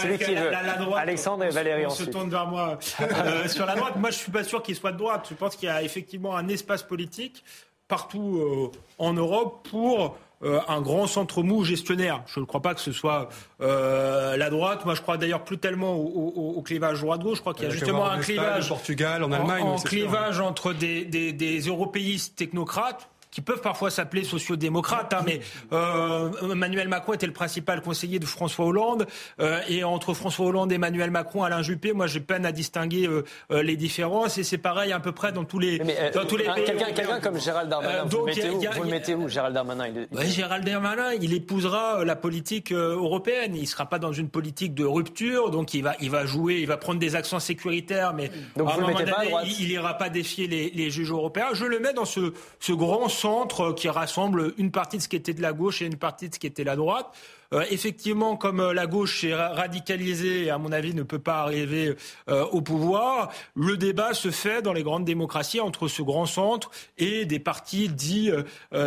[0.00, 0.52] C'est lui qui veut.
[0.96, 2.78] Alexandre et Valérie on, se tourne vers moi.
[3.00, 5.26] Euh, sur la droite, moi je suis pas sûr qu'il soit de droite.
[5.28, 7.42] Je pense qu'il y a effectivement un espace politique
[7.88, 12.22] partout euh, en Europe pour euh, un grand centre mou gestionnaire.
[12.26, 13.28] Je ne crois pas que ce soit
[13.60, 14.84] euh, la droite.
[14.84, 17.36] Moi, je crois d'ailleurs plus tellement au, clivage droite-gauche.
[17.36, 18.68] Je crois qu'il y a justement un clivage.
[18.68, 19.62] Portugal, en Allemagne.
[19.62, 25.40] En, clivage entre des, des, des européistes technocrates qui peuvent parfois s'appeler sociodémocrates, hein, mais
[25.72, 29.06] euh, Emmanuel Macron était le principal conseiller de François Hollande,
[29.40, 33.08] euh, et entre François Hollande et Emmanuel Macron, Alain Juppé, moi j'ai peine à distinguer
[33.08, 33.24] euh,
[33.62, 36.64] les différences, et c'est pareil à peu près dans tous les, dans tous les pays.
[36.94, 42.14] Quelqu'un comme Gérald Darmanin, vous, le mettez où, Gérald Darmanin Gérald Darmanin, il épousera la
[42.14, 46.10] politique européenne, il ne sera pas dans une politique de rupture, donc il va, il
[46.10, 49.12] va jouer, il va prendre des accents sécuritaires, mais donc à un moment donné,
[49.58, 51.48] il n'ira pas défier les, les, juges européens.
[51.52, 55.16] Je le mets dans ce, ce grand centre qui rassemble une partie de ce qui
[55.16, 57.06] était de la gauche et une partie de ce qui était la droite.
[57.54, 61.40] Euh, effectivement, comme euh, la gauche est radicalisée et à mon avis ne peut pas
[61.40, 61.94] arriver
[62.28, 66.70] euh, au pouvoir, le débat se fait dans les grandes démocraties entre ce grand centre
[66.98, 68.30] et des partis dits,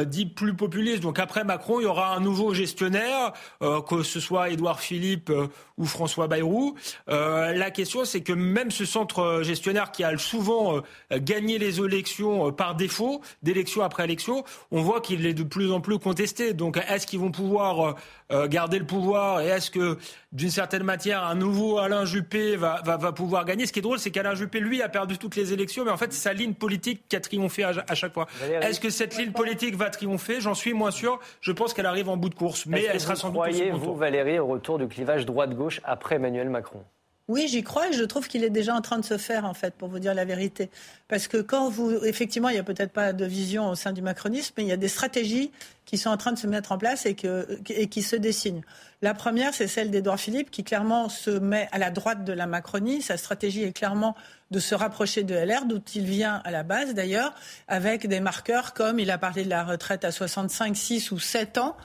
[0.05, 1.01] dits plus populistes.
[1.01, 5.31] Donc après Macron, il y aura un nouveau gestionnaire, que ce soit Édouard Philippe
[5.77, 6.75] ou François Bayrou.
[7.07, 12.75] la question, c'est que même ce centre gestionnaire qui a souvent gagné les élections par
[12.75, 16.53] défaut, d'élection après élection, on voit qu'il est de plus en plus contesté.
[16.53, 17.95] Donc est-ce qu'ils vont pouvoir
[18.49, 19.97] garder le pouvoir et est-ce que,
[20.31, 23.65] d'une certaine matière, un nouveau Alain Juppé va, va, pouvoir gagner?
[23.65, 25.97] Ce qui est drôle, c'est qu'Alain Juppé, lui, a perdu toutes les élections, mais en
[25.97, 28.27] fait, c'est sa ligne politique qui a triomphé à, chaque fois.
[28.61, 30.41] Est-ce que cette ligne politique va triompher?
[30.41, 31.19] J'en suis moins sûr.
[31.41, 34.39] Je pense qu'elle arrive en bout de course, mais elle sera sans doute Croyez-vous, Valérie,
[34.39, 35.66] au retour du clivage droite-gauche?
[35.83, 36.83] Après Emmanuel Macron
[37.29, 39.53] oui, j'y crois et je trouve qu'il est déjà en train de se faire, en
[39.53, 40.69] fait, pour vous dire la vérité.
[41.09, 44.01] Parce que quand vous, effectivement, il n'y a peut-être pas de vision au sein du
[44.01, 45.51] macronisme, mais il y a des stratégies
[45.83, 47.17] qui sont en train de se mettre en place et,
[47.69, 48.61] et qui se dessinent.
[49.01, 52.47] La première, c'est celle d'Edouard Philippe, qui clairement se met à la droite de la
[52.47, 53.01] Macronie.
[53.01, 54.15] Sa stratégie est clairement
[54.51, 57.33] de se rapprocher de LR, d'où il vient à la base d'ailleurs,
[57.67, 61.57] avec des marqueurs comme il a parlé de la retraite à 65, 6 ou 7
[61.57, 61.75] ans.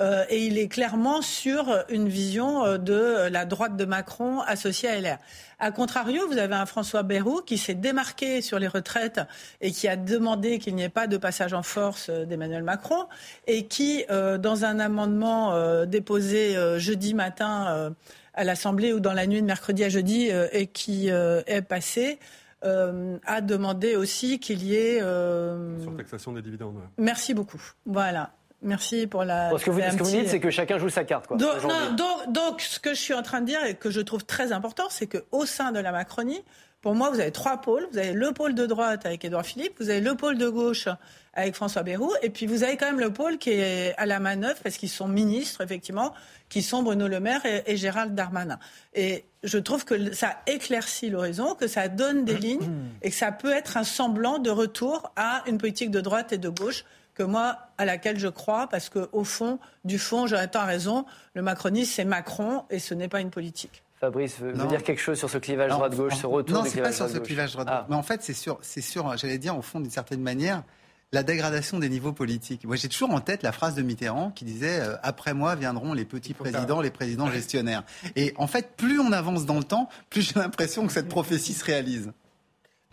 [0.00, 4.88] Euh, et il est clairement sur une vision euh, de la droite de Macron associée
[4.88, 5.18] à LR.
[5.58, 9.20] A contrario, vous avez un François Bayrou qui s'est démarqué sur les retraites
[9.60, 13.04] et qui a demandé qu'il n'y ait pas de passage en force euh, d'Emmanuel Macron
[13.46, 17.92] et qui, dans un amendement déposé jeudi matin
[18.34, 22.18] à l'Assemblée ou dans la nuit de mercredi à jeudi et qui est passé,
[22.62, 25.00] a demandé aussi qu'il y ait.
[25.00, 26.80] Sur taxation des dividendes.
[26.98, 27.62] Merci beaucoup.
[27.86, 28.32] Voilà.
[28.62, 29.50] Merci pour la.
[29.58, 31.26] ce que vous, ce que vous dites, c'est que chacun joue sa carte.
[31.26, 34.00] Quoi, donc, donc, donc, ce que je suis en train de dire et que je
[34.00, 36.42] trouve très important, c'est qu'au sein de la Macronie,
[36.82, 37.86] pour moi, vous avez trois pôles.
[37.92, 40.88] Vous avez le pôle de droite avec Édouard Philippe, vous avez le pôle de gauche
[41.34, 44.20] avec François Bayrou, et puis vous avez quand même le pôle qui est à la
[44.20, 46.12] manœuvre, parce qu'ils sont ministres, effectivement,
[46.48, 48.58] qui sont Bruno Le Maire et, Gérald Darmanin.
[48.94, 52.68] Et je trouve que ça éclaircit l'horizon, que ça donne des lignes,
[53.00, 56.38] et que ça peut être un semblant de retour à une politique de droite et
[56.38, 60.64] de gauche que moi, à laquelle je crois, parce qu'au fond, du fond, Jonathan a
[60.64, 63.82] raison, le macronisme, c'est Macron et ce n'est pas une politique.
[64.00, 67.08] Fabrice veut, dire quelque chose sur ce clivage droite-gauche, ce retour non, c'est pas sur
[67.08, 67.76] ce clivage droite-gauche.
[67.82, 67.86] Ah.
[67.88, 70.64] Mais en fait, c'est sûr, c'est sûr j'allais dire, au fond, d'une certaine manière,
[71.12, 72.64] la dégradation des niveaux politiques.
[72.64, 75.92] Moi, j'ai toujours en tête la phrase de Mitterrand qui disait euh, Après moi viendront
[75.92, 77.84] les petits présidents, les présidents gestionnaires».
[78.16, 81.52] Et en fait, plus on avance dans le temps, plus j'ai l'impression que cette prophétie
[81.52, 82.12] se réalise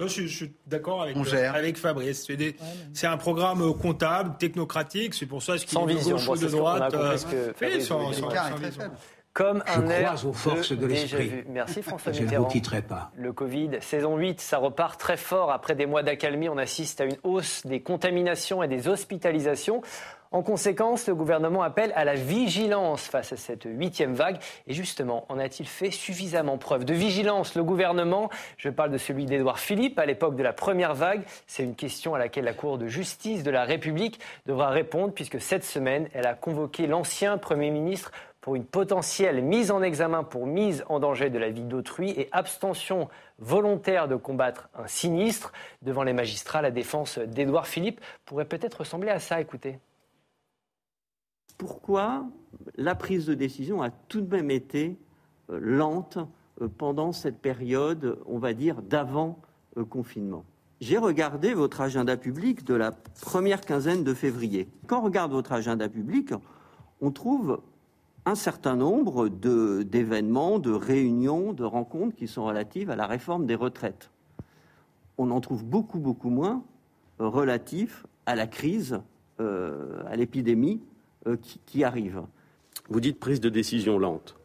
[0.07, 2.27] je, suis d'accord avec, euh, avec Fabrice.
[2.93, 5.13] C'est un programme euh, comptable, technocratique.
[5.13, 6.95] C'est pour ça qu'il est de gauche ou de droite.
[9.33, 11.31] Comme un air aux forces de, l'esprit.
[11.47, 13.11] Merci François Je ne vous quitterai pas.
[13.15, 15.51] Le Covid, saison 8, ça repart très fort.
[15.51, 19.81] Après des mois d'accalmie, on assiste à une hausse des contaminations et des hospitalisations.
[20.31, 24.37] En conséquence, le gouvernement appelle à la vigilance face à cette huitième vague.
[24.67, 29.25] Et justement, en a-t-il fait suffisamment preuve de vigilance Le gouvernement, je parle de celui
[29.25, 32.77] d'Édouard Philippe à l'époque de la première vague, c'est une question à laquelle la Cour
[32.77, 37.71] de justice de la République devra répondre puisque cette semaine, elle a convoqué l'ancien Premier
[37.71, 42.11] ministre pour une potentielle mise en examen pour mise en danger de la vie d'autrui
[42.11, 45.51] et abstention volontaire de combattre un sinistre.
[45.81, 49.41] Devant les magistrats, la défense d'Édouard Philippe pourrait peut-être ressembler à ça.
[49.41, 49.79] Écoutez
[51.59, 52.25] pourquoi
[52.77, 54.97] la prise de décision a tout de même été
[55.51, 56.17] euh, lente
[56.61, 60.39] euh, pendant cette période, on va dire, d'avant-confinement.
[60.39, 62.91] Euh, J'ai regardé votre agenda public de la
[63.21, 64.69] première quinzaine de février.
[64.87, 66.33] Quand on regarde votre agenda public,
[67.01, 67.61] on trouve
[68.25, 73.55] un certain nombre d'événements, de, réunions, de rencontres qui sont relatives à la réforme des
[73.55, 74.11] retraites.
[75.17, 76.63] On en trouve beaucoup, beaucoup moins
[77.17, 79.01] relatifs à la crise,
[79.39, 80.81] à l'épidémie
[81.27, 82.21] euh, qui, arrive.
[82.89, 84.35] Vous dites prise de décision lente.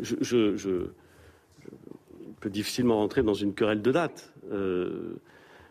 [0.00, 0.88] Je,
[2.40, 4.34] peux difficilement rentrer dans une querelle de date.
[4.52, 5.16] Euh,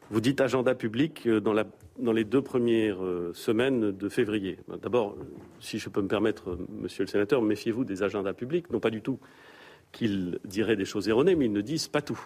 [0.09, 1.53] vous dites agenda public euh, dans,
[1.99, 2.97] dans les deux premières
[3.33, 4.57] semaines de février.
[4.81, 5.15] D'abord,
[5.59, 8.71] si je peux me permettre, monsieur le sénateur, méfiez-vous des agendas publics.
[8.71, 9.19] Non pas du tout
[9.91, 12.19] qu'ils diraient des choses erronées, mais ils ne disent pas tout.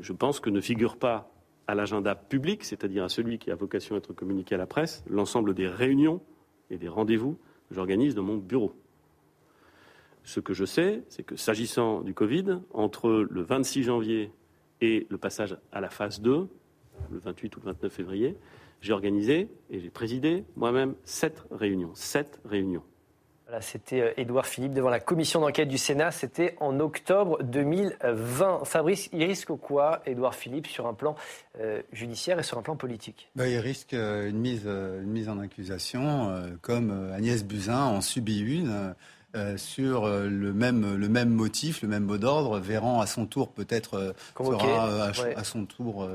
[0.00, 1.32] Je pense que ne figure pas
[1.66, 5.04] à l'agenda public, c'est-à-dire à celui qui a vocation à être communiqué à la presse,
[5.08, 6.20] l'ensemble des réunions
[6.70, 8.74] et des rendez-vous que j'organise dans mon bureau.
[10.24, 14.30] Ce que je sais, c'est que s'agissant du Covid, entre le 26 janvier
[14.80, 16.48] et le passage à la phase 2,
[17.10, 18.36] le 28 ou le 29 février,
[18.80, 21.92] j'ai organisé et j'ai présidé moi-même sept réunions.
[21.94, 22.82] Sept réunions.
[23.60, 26.10] C'était euh, Édouard Philippe devant la commission d'enquête du Sénat.
[26.10, 28.64] C'était en octobre 2020.
[28.64, 31.16] Fabrice, il risque quoi, Édouard Philippe, sur un plan
[31.60, 33.28] euh, judiciaire et sur un plan politique?
[33.36, 38.40] Bah, Il risque euh, une, mise, une mise en accusation, comme Agnès Buzyn en subit
[38.40, 38.94] une.
[39.56, 42.58] sur le même, le même motif, le même mot d'ordre.
[42.58, 46.08] Véran, à son tour, peut-être sera à, son tour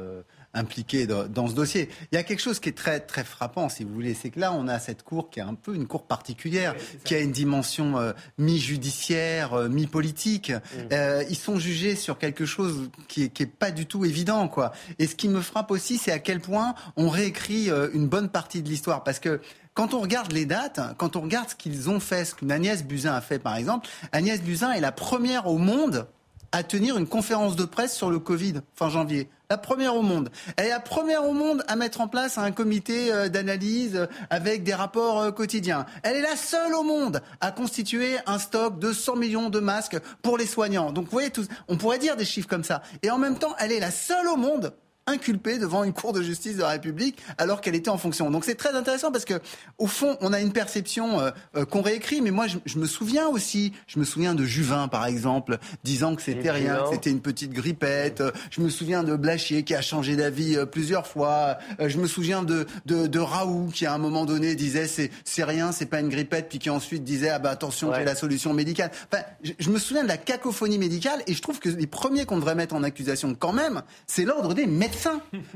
[0.54, 1.90] impliqué dans, ce dossier.
[2.12, 4.40] Il y a quelque chose qui est très, très frappant, si vous voulez, c'est que
[4.40, 7.32] là, on a cette cour qui est un peu une cour particulière, qui a une
[7.32, 10.52] dimension euh, mi-judiciaire, euh, mi-politique.
[10.52, 10.60] Mm.
[10.94, 14.48] Euh, ils sont jugés sur quelque chose qui est, qui est pas du tout évident,
[14.48, 14.72] quoi.
[15.00, 18.62] Et ce qui me frappe aussi, c'est à quel point on réécrit une bonne partie
[18.62, 19.42] de l'histoire, parce que
[19.74, 22.84] quand on regarde les dates, quand on regarde ce qu'ils ont fait, ce qu'une Agnès
[22.84, 26.08] Buzyn a fait par exemple, Agnès Buzyn est la première au monde
[26.52, 29.30] à tenir une conférence de presse sur le Covid fin janvier.
[29.50, 30.30] La première au monde.
[30.58, 34.06] Elle est la première au monde à mettre en place un comité euh, d'analyse euh,
[34.30, 35.86] avec des rapports euh, quotidiens.
[36.04, 39.98] Elle est la seule au monde à constituer un stock de 100 millions de masques
[40.22, 40.92] pour les soignants.
[40.92, 41.32] Donc vous voyez,
[41.70, 42.82] on pourrait dire des chiffres comme ça.
[43.04, 44.74] Et en même temps, elle est la seule au monde
[45.08, 48.30] inculpée devant une cour de justice de la République alors qu'elle était en fonction.
[48.30, 49.36] Donc c'est très intéressant parce que
[49.78, 52.22] au fond, on a une perception euh, euh, qu'on réécrit.
[52.22, 56.22] Mais moi, je, me souviens aussi, je me souviens de Juvin par exemple, disant que
[56.22, 58.22] c'était rien, que c'était une petite grippette.
[58.52, 61.58] Je me souviens de Blachier qui a changé d'avis euh, plusieurs fois.
[61.80, 65.44] je me souviens de, de, de Raoult qui à un moment donné disait c'est c'est
[65.44, 68.54] rien, c'est pas une grippette, puis qui ensuite disait ah bah attention j'ai la solution
[68.54, 68.92] médicale.
[69.12, 72.26] Enfin, je, je me souviens de la cacophonie médicale et je trouve que les premiers
[72.26, 74.97] qu'on devrait mettre en accusation quand même, c'est l'ordre des médecins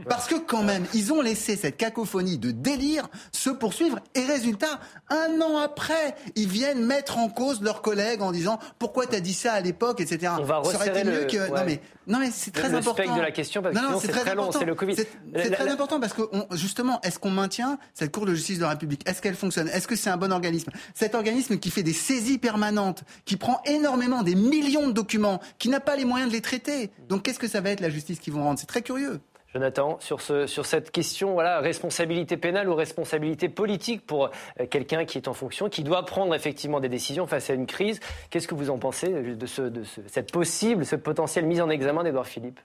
[0.08, 4.00] parce que quand même, ils ont laissé cette cacophonie de délire se poursuivre.
[4.16, 9.08] Et résultat, un an après, ils viennent mettre en cause leurs collègues en disant pourquoi
[9.08, 10.34] tu as dit ça à l'époque, etc.
[10.40, 11.26] On va resserrer le...
[11.26, 11.50] que...
[11.50, 13.16] Non mais, non mais c'est très important.
[13.16, 14.96] de la question parce que c'est très, long, c'est le Covid.
[14.96, 16.24] C'est très important parce que
[16.54, 19.08] justement, est-ce qu'on maintient cette Cour de justice de la République?
[19.08, 19.68] Est-ce qu'elle fonctionne?
[19.70, 20.72] Est-ce que c'est un bon organisme?
[20.94, 25.70] Cet organisme qui fait des saisies permanentes, qui prend énormément des millions de documents, qui
[25.70, 26.92] n'a pas les moyens de les traiter.
[27.08, 28.60] Donc qu'est-ce que ça va être la justice qui vont rendre?
[28.60, 29.20] C'est très curieux.
[29.54, 35.18] Jonathan, sur, sur cette question, voilà, responsabilité pénale ou responsabilité politique pour euh, quelqu'un qui
[35.18, 38.56] est en fonction, qui doit prendre effectivement des décisions face à une crise, qu'est-ce que
[38.56, 42.60] vous en pensez de, ce, de cette possible, ce potentiel mise en examen d'Edouard Philippe?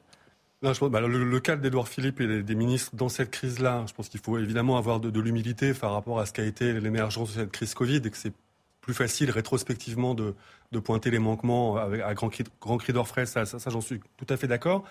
[0.62, 4.09] Je pense, bah, le, cas d'Edouard Philippe et des ministres dans cette crise-là, je pense
[4.09, 7.53] qu'il faut évidemment avoir de, l'humilité par rapport à ce qu'a été l'émergence de cette
[7.53, 8.33] crise Covid et que c'est
[8.81, 10.35] plus facile rétrospectivement de,
[10.85, 14.37] pointer les manquements avec, à grand cri, grand d'orfraie, ça, ça j'en suis tout à
[14.37, 14.85] fait d'accord.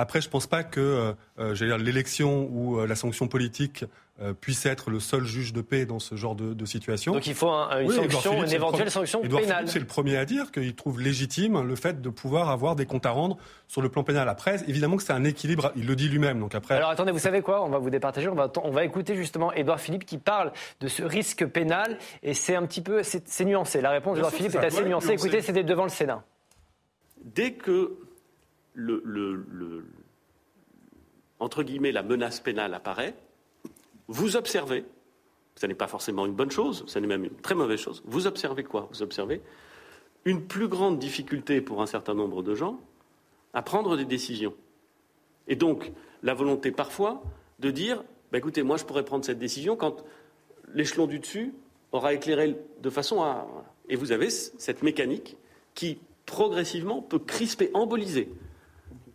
[0.00, 3.84] Après, je ne pense pas que euh, euh l'élection ou euh, la sanction politique
[4.22, 7.14] euh, puisse être le seul juge de paix dans ce genre de, situation.
[7.14, 9.66] Donc il faut une sanction, une éventuelle sanction pénale.
[9.66, 13.06] C'est le premier à dire qu'il trouve légitime le fait de pouvoir avoir des comptes
[13.06, 14.28] à rendre sur le plan pénal.
[14.28, 16.38] Après, évidemment que c'est un équilibre, il le dit lui-même.
[16.38, 16.76] Donc après.
[16.76, 17.64] Alors attendez, vous savez quoi?
[17.64, 18.28] On va vous départager.
[18.28, 22.34] On va, on va écouter justement Édouard Philippe qui parle de ce risque pénal et
[22.34, 23.80] c'est un petit peu, c'est nuancé.
[23.80, 25.14] La réponse d'Édouard Philippe est assez nuancée.
[25.14, 26.22] Écoutez, c'était devant le Sénat.
[27.24, 27.98] Dès que
[31.38, 33.14] entre guillemets, la menace pénale apparaît,
[34.08, 34.84] vous observez,
[35.56, 38.26] ce n'est pas forcément une bonne chose, ce n'est même une très mauvaise chose, vous
[38.26, 38.88] observez quoi?
[38.92, 39.40] Vous observez
[40.24, 42.80] une plus grande difficulté pour un certain nombre de gens
[43.54, 44.54] à prendre des décisions.
[45.46, 47.22] Et donc, la volonté parfois
[47.58, 50.04] de dire, bah, écoutez, moi je pourrais prendre cette décision quand
[50.74, 51.54] l'échelon du dessus
[51.92, 53.46] aura éclairé de façon à...
[53.88, 55.38] Et vous avez cette mécanique
[55.74, 58.28] qui, progressivement, peut crisper, emboliser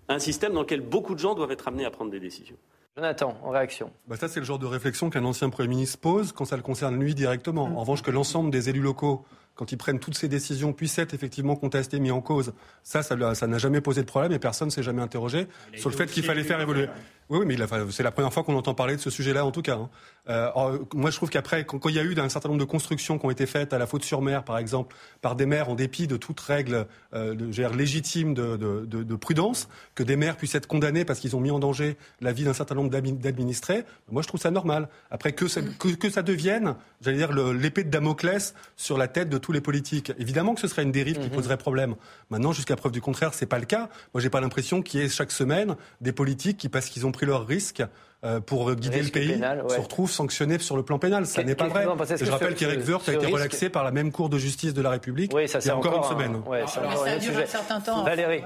[0.10, 2.58] un système dans lequel beaucoup de gens doivent être amenés à prendre des décisions.
[2.96, 3.92] Jonathan, en réaction.
[4.08, 6.62] Bah ça, c'est le genre de réflexion qu'un ancien Premier ministre pose quand ça le
[6.62, 7.66] concerne lui directement.
[7.66, 11.13] En revanche, que l'ensemble des élus locaux quand ils prennent toutes ces décisions, puissent être
[11.13, 12.54] effectivement contestées, mis en cause.
[12.82, 15.96] Ça, ça n'a jamais posé de problème et personne ne s'est jamais interrogé sur le
[15.96, 16.88] fait qu'il fallait faire évoluer.
[17.30, 17.56] Oui, oui mais
[17.92, 19.76] c'est la première fois qu'on entend parler de ce sujet-là, en tout cas.
[19.76, 19.90] Hein.
[20.30, 23.20] Euh, moi, je trouve qu'après, quand, il y a eu un certain nombre de constructions
[23.20, 25.76] qui ont été faites à la faute sur mer, par exemple, par des maires, en
[25.76, 30.56] dépit de toute règle euh, de, légitime de, de, de, prudence, que des maires puissent
[30.56, 34.22] être condamnés parce qu'ils ont mis en danger la vie d'un certain nombre d'administrés, moi,
[34.22, 34.90] je trouve ça normal.
[35.12, 39.30] Après, que ça, que, que ça devienne, j'allais dire, l'épée de Damoclès sur la tête
[39.30, 40.12] de tous les politiques.
[40.18, 41.36] Évidemment que ce serait une dérive qui mhm.
[41.36, 41.96] poserait problème.
[42.30, 43.90] Maintenant, jusqu'à preuve du contraire, c'est pas le cas.
[44.14, 47.12] Moi, j'ai pas l'impression qu'il y ait chaque semaine des politiques qui, parce qu'ils ont
[47.13, 47.82] pris leurs risques,
[48.26, 51.26] euh, pour guider le pays, se retrouvent sanctionnés sur le plan pénal.
[51.26, 51.86] Ça n'est pas vrai.
[52.17, 54.91] je rappelle qu'Eric Woerth a été relaxé par la même Cour de justice de la
[54.91, 56.41] République oui, ça, il y a encore, une semaine.
[56.67, 58.04] ça, a duré un certain temps.
[58.04, 58.41] Valérie.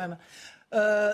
[0.73, 1.13] Euh,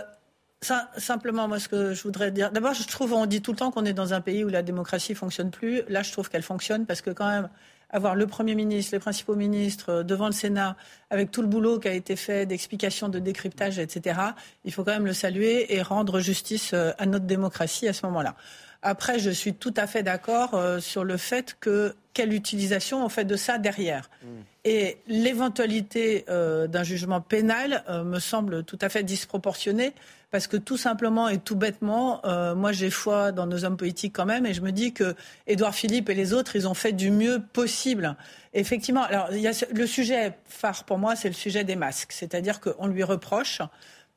[0.97, 2.51] simplement, moi, ce que je voudrais dire.
[2.51, 4.61] D'abord, je trouve, on dit tout le temps qu'on est dans un pays où la
[4.61, 5.81] démocratie fonctionne plus.
[5.89, 7.49] Là, je trouve qu'elle fonctionne parce que quand même,
[7.93, 10.75] avoir le Premier ministre, les principaux ministres euh, devant le Sénat,
[11.09, 14.19] avec tout le boulot qui a été fait d'explication, de décryptage, etc.,
[14.65, 18.05] il faut quand même le saluer et rendre justice euh, à notre démocratie à ce
[18.07, 18.35] moment-là.
[18.83, 23.07] Après, je suis tout à fait d'accord euh, sur le fait que quelle utilisation on
[23.07, 24.09] fait de ça derrière.
[24.21, 24.27] Mm.
[24.65, 29.93] Et l'éventualité euh, d'un jugement pénal euh, me semble tout à fait disproportionnée
[30.31, 32.23] parce que tout simplement et tout bêtement,
[32.55, 35.13] moi j'ai foi dans nos hommes politiques quand même et je me dis que
[35.45, 38.15] Édouard Philippe et les autres, ils ont fait du mieux possible.
[38.55, 42.13] Effectivement, alors il y a le sujet phare pour moi, c'est le sujet des masques,
[42.13, 43.61] c'est-à-dire qu'on lui reproche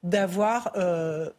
[0.03, 0.73] d'avoir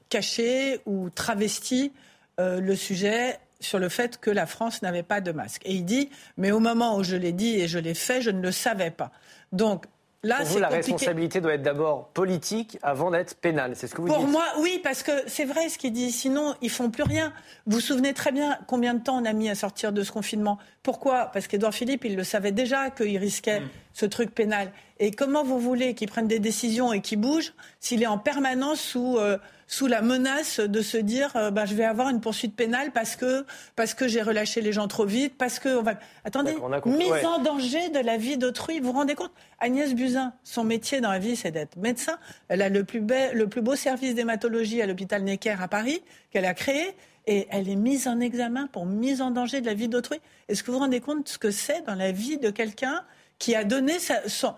[0.09, 1.91] caché ou travesti
[2.39, 5.63] euh, le sujet sur le fait que la France n'avait pas de masque.
[5.65, 8.29] Et il dit, mais au moment où je l'ai dit et je l'ai fait, je
[8.29, 9.11] ne le savais pas.
[9.51, 9.85] Donc
[10.23, 13.73] Là, Pour vous, la responsabilité doit être d'abord politique avant d'être pénale.
[13.75, 14.25] C'est ce que vous Pour dites.
[14.25, 16.11] Pour moi, oui, parce que c'est vrai ce qu'il dit.
[16.11, 17.31] Sinon, ils font plus rien.
[17.67, 20.11] Vous vous souvenez très bien combien de temps on a mis à sortir de ce
[20.11, 20.57] confinement?
[20.81, 21.27] Pourquoi?
[21.33, 23.69] Parce qu'Edouard Philippe, il le savait déjà qu'il risquait mm.
[23.93, 24.71] ce truc pénal.
[24.99, 28.81] Et comment vous voulez qu'il prenne des décisions et qu'il bouge s'il est en permanence
[28.81, 32.55] sous euh, sous la menace de se dire euh, bah, je vais avoir une poursuite
[32.55, 35.77] pénale parce que, parce que j'ai relâché les gens trop vite, parce que.
[35.77, 35.95] On va...
[36.23, 38.79] Attendez, mise en danger de la vie d'autrui.
[38.79, 39.31] Vous vous rendez compte?
[39.59, 42.17] Agnès Buzyn, son métier dans la vie, c'est d'être médecin.
[42.47, 43.01] Elle a le plus,
[43.33, 46.01] le plus beau service d'hématologie à l'hôpital Necker à Paris
[46.31, 46.95] qu'elle a créé.
[47.29, 50.21] Et elle est mise en examen pour mise en danger de la vie d'autrui.
[50.47, 53.03] Est-ce que vous vous rendez compte de ce que c'est dans la vie de quelqu'un
[53.37, 54.53] qui a donné son,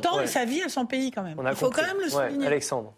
[0.00, 1.36] temps et sa vie à son pays quand même?
[1.46, 2.46] Il faut quand même le souligner.
[2.46, 2.94] Alexandre.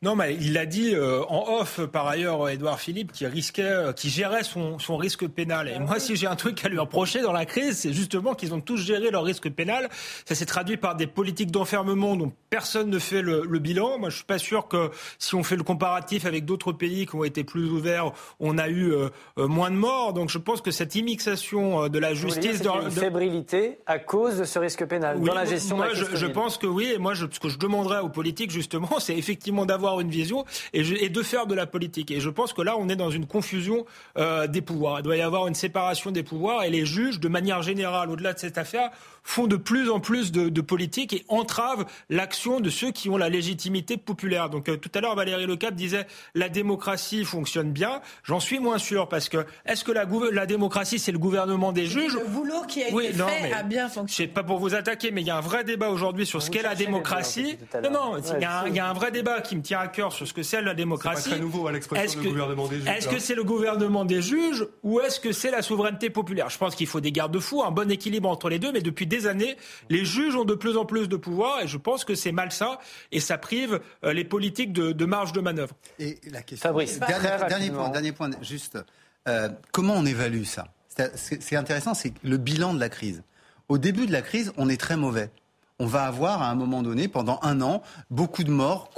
[0.00, 3.92] Non, mais il l'a dit euh, en off, par ailleurs, Édouard Philippe, qui risquait, euh,
[3.92, 5.66] qui gérait son, son risque pénal.
[5.66, 8.54] Et moi, si j'ai un truc à lui reprocher dans la crise, c'est justement qu'ils
[8.54, 9.88] ont tous géré leur risque pénal.
[10.24, 13.98] Ça s'est traduit par des politiques d'enfermement dont personne ne fait le, le, bilan.
[13.98, 17.16] Moi, je suis pas sûr que si on fait le comparatif avec d'autres pays qui
[17.16, 20.12] ont été plus ouverts, on a eu euh, moins de morts.
[20.12, 24.44] Donc, je pense que cette immixation de la justice, dans une fébrilité à cause de
[24.44, 25.76] ce risque pénal dans la gestion.
[25.76, 26.92] Moi, de la je, je, pense que oui.
[26.94, 30.44] Et moi, je, ce que je demanderais aux politiques, justement, c'est effectivement d'avoir une vision
[30.72, 32.10] et, de faire de la politique.
[32.10, 33.86] Et je pense que là, on est dans une confusion
[34.18, 35.00] euh, des pouvoirs.
[35.00, 38.32] Il doit y avoir une séparation des pouvoirs et les juges, de manière générale, au-delà
[38.32, 38.90] de cette affaire,
[39.22, 43.28] font de plus en plus de, politique et entravent l'action de ceux qui ont la
[43.28, 44.50] légitimité populaire.
[44.50, 48.00] Donc euh, tout à l'heure, Valérie Lecap disait la démocratie fonctionne bien.
[48.24, 51.86] J'en suis moins sûr parce que est-ce que la, la démocratie c'est le gouvernement des
[51.86, 54.08] juges Le boulot qui a été fait a bien fonctionné.
[54.08, 56.42] Je sais pas pour vous attaquer, mais il y a un vrai débat aujourd'hui sur
[56.42, 57.58] ce qu'est la démocratie.
[57.82, 58.22] Non, non, y
[58.68, 60.62] il y, a un vrai débat qui me tient à cœur sur ce que c'est
[60.62, 61.22] la démocratie.
[61.22, 62.88] C'est pas très nouveau à l'expression du gouvernement des juges.
[62.88, 66.50] Est-ce que c'est le gouvernement des juges ou est-ce que c'est la souveraineté populaire?
[66.50, 69.26] Je pense qu'il faut des garde-fous, un bon équilibre entre les deux, mais depuis des
[69.26, 69.56] années,
[69.88, 72.78] les juges ont de plus en plus de pouvoir et je pense que c'est malsain
[73.12, 75.74] et ça prive euh, les politiques de, marge de manœuvre.
[75.98, 76.68] Et la question.
[76.68, 78.78] Fabrice, dernier, point, dernier point, juste.
[79.26, 80.68] Euh, comment on évalue ça?
[81.14, 83.22] C'est intéressant, c'est le bilan de la crise.
[83.68, 85.30] Au début de la crise, on est très mauvais
[85.78, 88.90] on va avoir à un moment donné, pendant un an, beaucoup de morts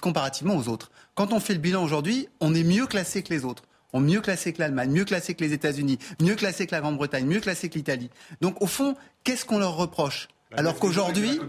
[0.00, 0.90] comparativement aux autres.
[1.14, 3.64] Quand on fait le bilan aujourd'hui, on est mieux classé que les autres.
[3.92, 6.80] On est mieux classé que l'Allemagne, mieux classé que les États-Unis, mieux classé que la
[6.80, 8.10] Grande-Bretagne, mieux classé que l'Italie.
[8.40, 10.28] Donc au fond, qu'est-ce qu'on leur reproche?
[10.50, 11.40] Bah, Alors qu'aujourd'hui,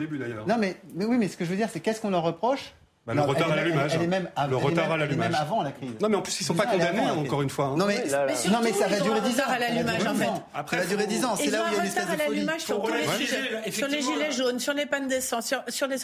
[0.48, 2.74] non mais, mais oui, mais ce que je veux dire, c'est qu'est-ce qu'on leur reproche?
[3.06, 3.92] Bah, le retard à l'allumage.
[3.96, 5.34] Elle, est même, le retard à l'allumage.
[5.34, 5.92] avant la crise.
[6.00, 7.66] Non, mais en plus, ils ne sont pas condamnés, encore une fois.
[7.66, 7.76] Hein.
[7.78, 8.04] Non, mais,
[8.52, 9.44] non, mais ça va durer 10 ans.
[9.48, 10.30] à l'allumage, en fait.
[10.54, 11.36] Après, ça va durer 10 ans.
[11.36, 12.48] C'est là où il y a une espèce de folie.
[12.60, 15.98] Sur, tous les sujets, sur les gilets jaunes, sur les pannes d'essence, sur, les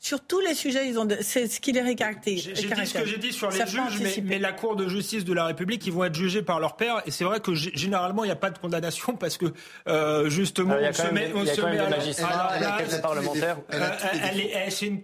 [0.00, 2.50] sur tous les sujets, ils ont c'est ce qui les caractérise.
[2.54, 5.32] J'ai dit ce que j'ai dit sur les juges, mais, la Cour de justice de
[5.32, 7.02] la République, ils vont être jugés par leur père.
[7.06, 9.46] Et c'est vrai que généralement, il n'y a pas de condamnation parce que
[9.88, 13.58] euh, justement, on se met, on se met à la parlementaire.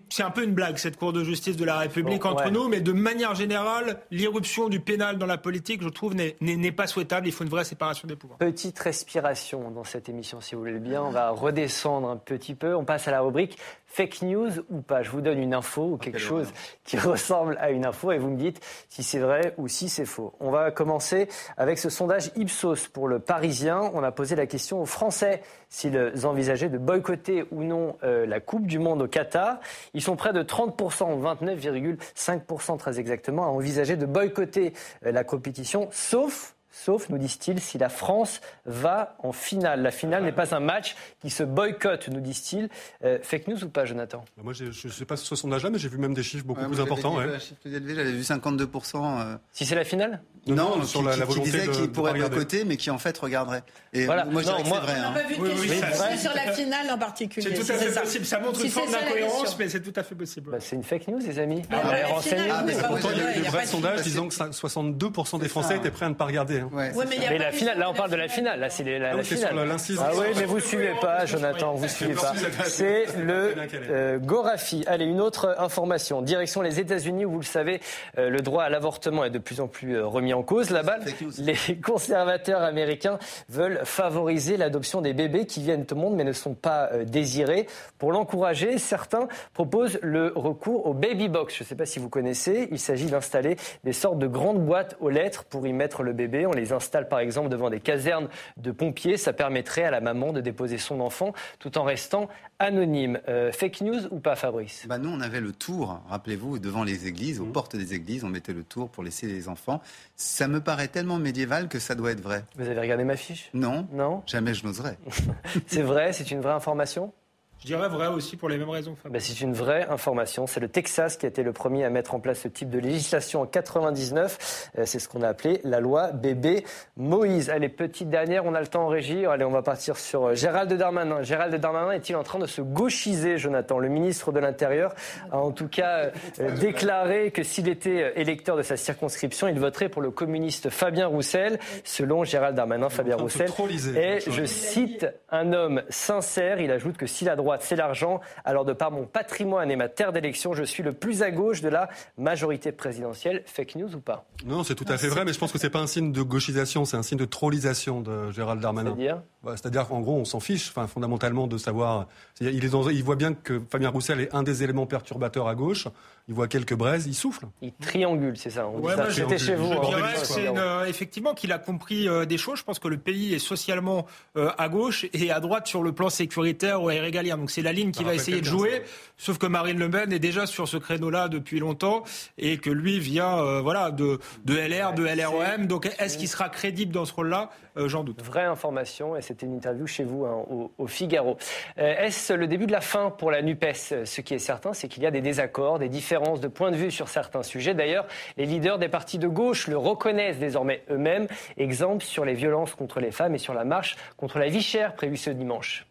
[0.08, 2.80] C'est un peu une blague cette Cour de justice de la République entre nous, mais
[2.80, 7.26] de manière générale, l'irruption du pénal dans la politique, je trouve, n'est pas souhaitable.
[7.26, 8.38] Il faut une vraie séparation des pouvoirs.
[8.38, 11.02] Petite respiration dans cette émission, si vous voulez bien.
[11.02, 12.74] On va redescendre un petit peu.
[12.74, 13.58] On passe à la rubrique
[13.92, 15.02] fake news ou pas.
[15.02, 16.50] Je vous donne une info ou quelque chose
[16.84, 20.06] qui ressemble à une info et vous me dites si c'est vrai ou si c'est
[20.06, 20.32] faux.
[20.40, 21.28] On va commencer
[21.58, 23.90] avec ce sondage Ipsos pour le Parisien.
[23.92, 28.40] On a posé la question aux Français s'ils envisageaient de boycotter ou non euh, la
[28.40, 29.60] Coupe du Monde au Qatar.
[29.92, 34.72] Ils sont près de 30%, 29,5% très exactement, à envisager de boycotter
[35.04, 39.82] euh, la compétition, sauf sauf, nous disent-ils, si la France va en finale.
[39.82, 42.68] La finale n'est pas un match qui se boycotte, nous disent-ils.
[43.04, 44.24] Euh, fake news ou pas, Jonathan?
[44.36, 46.66] Bah, Moi, je ne sais pas ce sondage-là, mais j'ai vu même des chiffres beaucoup
[46.66, 47.16] plus importants.
[47.16, 47.38] Ouais.
[47.64, 49.20] J'avais vu 52%.
[49.20, 50.22] Euh, si c'est la finale?
[50.46, 53.62] Non, sur la, volonté qui disait qu'il pourrait boycotter, mais qui en fait regarderait.
[53.92, 54.24] Et voilà.
[54.24, 54.94] moi, je dirais que c'est vrai.
[54.98, 57.48] On n'a pas vu de sur la finale en particulier.
[57.48, 58.24] C'est tout à fait possible.
[58.24, 60.50] Ça montre une forme d'incohérence, mais c'est tout à fait possible.
[60.50, 61.62] Bah, c'est une fake news, les amis.
[61.70, 65.90] Ah, pourtant, il y a eu de vrais sondages disant que 62% des Français étaient
[65.90, 66.61] prêts à ne pas regarder.
[66.62, 66.92] Hein.
[67.30, 68.60] Mais la finale, là, on parle de la finale.
[68.60, 69.54] Là, c'est la ah finale.
[69.98, 72.32] Ah oui, mais vous suivez pas, Jonathan, vous suivez pas.
[72.64, 73.54] C'est le
[73.90, 74.84] euh, Gorafi.
[74.86, 76.22] Allez, une autre information.
[76.22, 77.80] Direction les États-Unis, où vous le savez,
[78.18, 80.70] euh, le droit à l'avortement est de plus en plus euh, remis en cause.
[80.70, 80.98] Là-bas,
[81.38, 86.54] les conservateurs américains veulent favoriser l'adoption des bébés qui viennent au monde mais ne sont
[86.54, 87.66] pas euh, désirés.
[87.98, 91.56] Pour l'encourager, certains proposent le recours au baby box.
[91.56, 92.68] Je ne sais pas si vous connaissez.
[92.70, 96.46] Il s'agit d'installer des sortes de grandes boîtes aux lettres pour y mettre le bébé.
[96.52, 98.28] On les installe par exemple devant des casernes
[98.58, 99.16] de pompiers.
[99.16, 102.28] Ça permettrait à la maman de déposer son enfant tout en restant
[102.58, 103.18] anonyme.
[103.26, 104.84] Euh, fake news ou pas, Fabrice?
[104.86, 107.52] Bah Nous, on avait le tour, rappelez-vous, devant les églises, aux mmh.
[107.52, 109.80] portes des églises, on mettait le tour pour laisser les enfants.
[110.14, 112.44] Ça me paraît tellement médiéval que ça doit être vrai.
[112.56, 113.48] Vous avez regardé ma fiche?
[113.54, 113.88] Non.
[113.90, 114.22] Non?
[114.26, 114.98] Jamais je n'oserais.
[115.66, 116.12] c'est vrai?
[116.12, 117.14] C'est une vraie information?
[117.62, 118.96] Je dirais vrai aussi pour les mêmes raisons.
[119.08, 120.48] Ben, c'est une vraie information.
[120.48, 122.80] C'est le Texas qui a été le premier à mettre en place ce type de
[122.80, 124.70] législation en 99.
[124.78, 126.64] Euh, c'est ce qu'on a appelé la loi bébé
[126.96, 127.50] Moïse.
[127.50, 129.26] Allez, petite dernière, on a le temps en régie.
[129.26, 131.22] Allez, on va partir sur euh, Gérald Darmanin.
[131.22, 133.78] Gérald Darmanin est-il en train de se gauchiser, Jonathan?
[133.78, 134.92] Le ministre de l'Intérieur
[135.30, 136.10] a en tout cas
[136.40, 141.06] euh, déclaré que s'il était électeur de sa circonscription, il voterait pour le communiste Fabien
[141.06, 141.60] Roussel.
[141.84, 143.52] Selon Gérald Darmanin, Fabien Roussel
[143.94, 146.60] est, je cite, un homme sincère.
[146.60, 148.20] Il ajoute que si la droite c'est l'argent.
[148.44, 151.60] Alors de par mon patrimoine et ma terre d'élection, je suis le plus à gauche
[151.60, 151.88] de la
[152.18, 153.42] majorité présidentielle.
[153.46, 154.24] Fake news ou pas?
[154.46, 156.22] Non, c'est tout à fait vrai, mais je pense que c'est pas un signe de
[156.22, 158.90] gauchisation, c'est un signe de trollisation de Gérald Darmanin.
[158.90, 159.22] C'est-à-dire?
[159.42, 162.06] Bah, C'est-à-dire qu'en gros, on s'en fiche, enfin, fondamentalement, de savoir.
[162.40, 165.88] Il, est il voit bien que Fabien Roussel est un des éléments perturbateurs à gauche.
[166.28, 167.46] Il voit quelques braises, il souffle.
[167.62, 168.68] Il triangule, c'est ça.
[169.10, 169.72] C'était chez vous.
[169.72, 172.60] Je dirais euh, effectivement qu'il a compris euh, des choses.
[172.60, 175.92] Je pense que le pays est socialement euh, à gauche et à droite sur le
[175.92, 177.41] plan sécuritaire ou régalien.
[177.42, 178.84] Donc c'est la ligne qu'il va essayer de jouer.
[179.16, 182.04] Sauf que Marine Le Pen est déjà sur ce créneau-là depuis longtemps
[182.38, 185.66] et que lui vient voilà de, de LR, de LROM.
[185.66, 187.50] Donc est-ce qu'il sera crédible dans ce rôle-là?
[187.74, 188.22] J'en doute.
[188.22, 190.44] Vraie information et c'était une interview chez vous hein,
[190.78, 191.36] au, Figaro.
[191.76, 194.04] est-ce le début de la fin pour la NUPES?
[194.04, 196.76] Ce qui est certain, c'est qu'il y a des désaccords, des différences de point de
[196.76, 197.74] vue sur certains sujets.
[197.74, 201.26] D'ailleurs, les leaders des partis de gauche le reconnaissent désormais eux-mêmes.
[201.56, 204.94] Exemple sur les violences contre les femmes et sur la marche contre la vie chère
[204.94, 205.86] prévue ce dimanche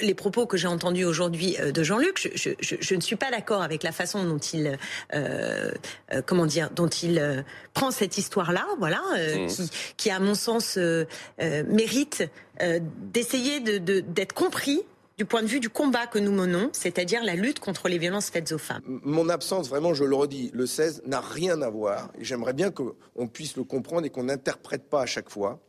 [0.00, 3.82] les propos que j'ai entendus aujourd'hui euh, de Jean-Luc, je, ne suis pas d'accord avec
[3.82, 4.78] la façon dont il,
[5.14, 5.70] euh,
[6.12, 7.44] euh, comment dire, dont il
[7.74, 9.46] prend cette histoire-là, voilà, mmh.
[9.46, 10.78] qui, qui, à mon sens,
[11.38, 12.24] mérite
[13.12, 14.82] d'essayer d'être compris
[15.16, 18.30] du point de vue du combat que nous menons, c'est-à-dire la lutte contre les violences
[18.30, 18.82] faites aux femmes.
[18.86, 22.10] Mon absence, vraiment, je le redis, le 16 n'a rien à voir.
[22.18, 25.60] J'aimerais bien qu'on puisse le comprendre et qu'on n'interprète pas à chaque fois.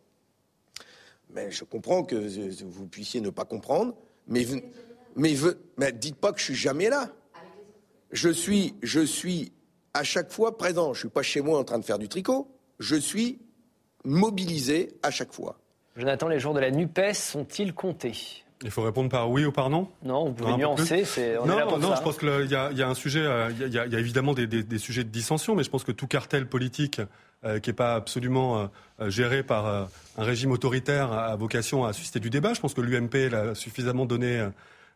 [1.33, 2.15] Mais je comprends que
[2.63, 3.95] vous puissiez ne pas comprendre.
[4.27, 4.45] Mais,
[5.15, 5.35] mais,
[5.77, 7.09] mais dites pas que je suis jamais là.
[8.11, 9.51] Je suis, je suis
[9.93, 10.93] à chaque fois présent.
[10.93, 12.47] Je suis pas chez moi en train de faire du tricot.
[12.79, 13.39] Je suis
[14.03, 15.57] mobilisé à chaque fois.
[15.95, 18.43] Jonathan, les jours de la NUPES sont-ils comptés?
[18.63, 19.87] Il faut répondre par oui ou par non?
[20.03, 21.03] Non, vous pouvez nuancer.
[21.45, 24.77] non, non, je pense qu'il y, a un sujet, euh, il y, a, évidemment des,
[24.77, 27.05] sujets de dissension, mais je pense que tout cartel politique euh,
[27.43, 28.69] qui n'est pas absolument
[28.99, 32.53] euh, géré par un régime autoritaire a vocation à susciter du débat.
[32.53, 34.47] Je pense que l'UMP a suffisamment donné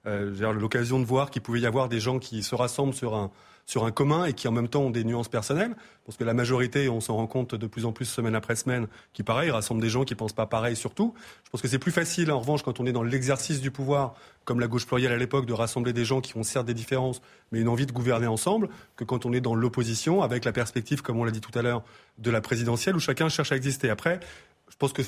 [0.05, 3.31] l'occasion de voir qu'il pouvait y avoir des gens qui se rassemblent sur un
[3.65, 5.75] sur un commun et qui en même temps ont des nuances personnelles.
[6.05, 8.87] Parce que la majorité, on s'en rend compte de plus en plus semaine après semaine,
[9.13, 11.13] qui pareil, rassemble des gens qui pensent pas pareil sur tout.
[11.43, 14.13] Je pense que c'est plus facile, en revanche, quand on est dans l'exercice du pouvoir,
[14.43, 17.21] comme la gauche plurielle à l'époque, de rassembler des gens qui ont certes des différences,
[17.51, 21.01] mais une envie de gouverner ensemble, que quand on est dans l'opposition, avec la perspective,
[21.01, 21.83] comme on l'a dit tout à l'heure,
[22.19, 23.89] de la présidentielle, où chacun cherche à exister.
[23.89, 24.19] Après,
[24.69, 25.01] je pense que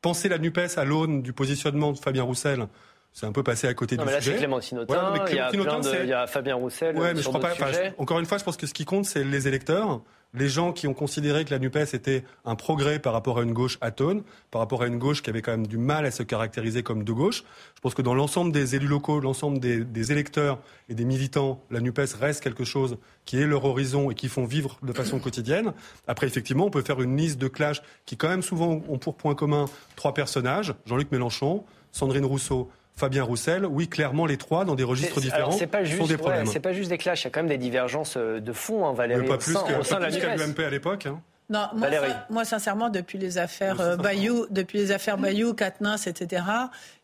[0.00, 2.68] penser la NUPES à l'aune du positionnement de Fabien Roussel,
[3.12, 4.32] c'est un peu passé à côté non, du mais là, sujet.
[4.32, 6.96] c'est Clémentine Autain, il, y a il y a Fabien Roussel.
[6.96, 7.54] Ouais, mais je crois pas,
[7.98, 10.00] encore une fois, je pense que ce qui compte, c'est les électeurs,
[10.34, 13.52] les gens qui ont considéré que la NUPES était un progrès par rapport à une
[13.52, 16.22] gauche atone, par rapport à une gauche qui avait quand même du mal à se
[16.22, 17.44] caractériser comme de gauche.
[17.74, 21.62] Je pense que dans l'ensemble des élus locaux, l'ensemble des, des, électeurs et des militants,
[21.70, 25.18] la NUPES reste quelque chose qui est leur horizon et qui font vivre de façon
[25.18, 25.72] quotidienne.
[26.06, 29.16] Après, effectivement, on peut faire une liste de clash qui, quand même, souvent ont pour
[29.16, 29.64] point commun
[29.96, 35.20] trois personnages, Jean-Luc Mélenchon, Sandrine Rousseau Fabien Roussel, oui, clairement, les trois, dans des registres
[35.20, 36.46] différents, pas juste, sont des problèmes.
[36.46, 38.86] c'est pas juste des clashs, il y a quand même des divergences euh, de fond,
[38.86, 41.06] hein, Valérie, Mais pas plus de la l'UMP à l'époque.
[41.06, 41.20] Hein.
[41.50, 41.88] Non, moi,
[42.28, 46.44] moi, sincèrement, depuis les affaires euh, Bayou, depuis les affaires Bayou, Katnins, etc.,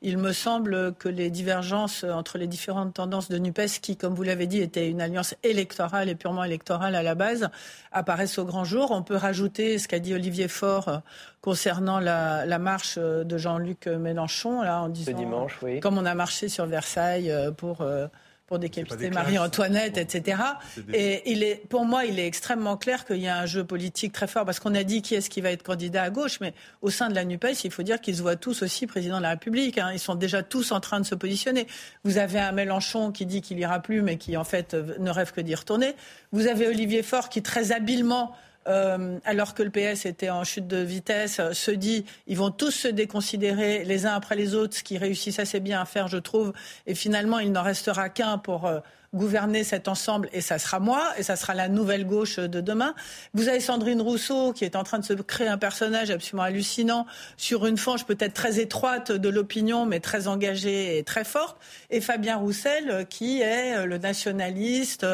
[0.02, 4.22] il me semble que les divergences entre les différentes tendances de Nupes, qui, comme vous
[4.22, 7.48] l'avez dit, était une alliance électorale et purement électorale à la base,
[7.90, 8.90] apparaissent au grand jour.
[8.90, 10.98] On peut rajouter ce qu'a dit Olivier Faure euh,
[11.40, 15.80] concernant la, la marche de Jean-Luc Mélenchon, là, en disant, dimanche, oui.
[15.80, 17.82] comme on a marché sur Versailles pour
[18.46, 20.38] pour décapiter Marie-Antoinette, etc.
[20.92, 24.12] Et il est, pour moi, il est extrêmement clair qu'il y a un jeu politique
[24.12, 26.52] très fort, parce qu'on a dit qui est-ce qui va être candidat à gauche, mais
[26.82, 29.22] au sein de la NUPES, il faut dire qu'ils se voient tous aussi président de
[29.22, 29.78] la République.
[29.78, 29.90] Hein.
[29.92, 31.66] Ils sont déjà tous en train de se positionner.
[32.04, 35.32] Vous avez un Mélenchon qui dit qu'il ira plus, mais qui en fait ne rêve
[35.32, 35.94] que d'y retourner.
[36.32, 38.34] Vous avez Olivier Faure qui très habilement
[38.66, 42.50] euh, alors que le PS était en chute de vitesse, euh, se dit ils vont
[42.50, 46.08] tous se déconsidérer les uns après les autres, ce qu'ils réussissent assez bien à faire,
[46.08, 46.52] je trouve.
[46.86, 48.80] Et finalement, il n'en restera qu'un pour euh,
[49.14, 52.94] gouverner cet ensemble, et ça sera moi, et ça sera la nouvelle gauche de demain.
[53.32, 57.06] Vous avez Sandrine Rousseau qui est en train de se créer un personnage absolument hallucinant
[57.36, 61.56] sur une fange peut-être très étroite de l'opinion, mais très engagée et très forte,
[61.90, 65.06] et Fabien Roussel qui est le nationaliste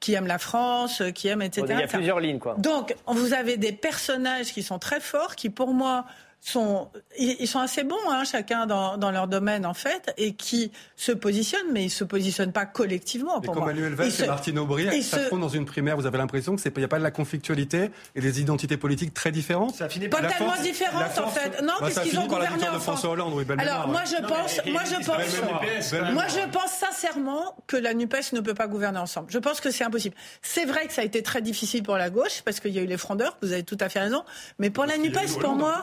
[0.00, 1.66] qui aime la France, qui aime, etc.
[1.70, 2.56] il y a plusieurs lignes, quoi.
[2.58, 6.04] Donc, vous avez des personnages qui sont très forts, qui, pour moi,
[6.50, 6.88] sont,
[7.18, 11.10] ils sont assez bons, hein, chacun dans, dans, leur domaine en fait, et qui se
[11.10, 13.40] positionnent, mais ils se positionnent pas collectivement.
[13.40, 13.72] Pour comme moi.
[13.72, 16.88] Manuel Valls et Martine Aubry s'affrontent dans une primaire, vous avez l'impression qu'il n'y a
[16.88, 19.74] pas de la conflictualité et des identités politiques très différentes.
[19.74, 21.62] Ça finit pas tellement différentes en fait.
[21.62, 24.96] Non, bah, puisqu'ils ont gouverné de François Hollande, oui, Alors moi je pense, moi je
[24.96, 29.28] pense, moi je pense sincèrement que la Nupes ne peut pas gouverner ensemble.
[29.30, 30.14] Je pense que c'est impossible.
[30.42, 32.82] C'est vrai que ça a été très difficile pour la gauche parce qu'il y a
[32.82, 33.38] eu les frondeurs.
[33.40, 34.24] Vous avez tout à fait raison.
[34.58, 35.82] Mais pour la Nupes, pour moi,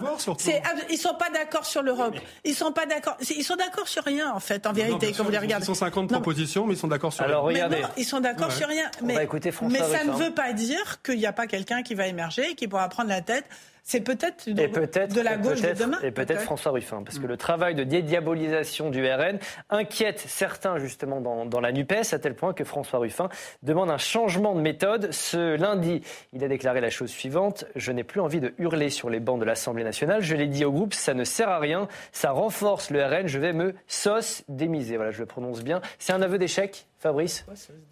[0.89, 2.15] ils sont pas d'accord sur l'Europe.
[2.43, 3.17] Ils sont pas d'accord.
[3.35, 5.63] Ils sont d'accord sur rien en fait, en vérité, quand vous les regardez.
[5.63, 7.65] Ils 150 propositions, mais ils sont d'accord sur Alors, rien.
[7.65, 7.85] regardez.
[7.97, 8.89] ils sont d'accord sur rien.
[9.03, 9.27] Mais,
[9.69, 12.67] mais ça ne veut pas dire qu'il n'y a pas quelqu'un qui va émerger, qui
[12.67, 13.45] pourra prendre la tête
[13.83, 15.97] c'est peut-être de la gauche de demain.
[16.03, 21.21] Et peut-être François Ruffin, parce que le travail de dédiabolisation du RN inquiète certains justement
[21.21, 23.29] dans, la NUPES, à tel point que François Ruffin
[23.63, 25.11] demande un changement de méthode.
[25.11, 26.01] Ce lundi,
[26.33, 29.39] il a déclaré la chose suivante, je n'ai plus envie de hurler sur les bancs
[29.39, 32.89] de l'Assemblée nationale, je l'ai dit au groupe, ça ne sert à rien, ça renforce
[32.89, 34.95] le RN, je vais me sauce démiser.
[34.95, 35.81] Voilà, je le prononce bien.
[35.99, 37.45] C'est un aveu d'échec Fabrice?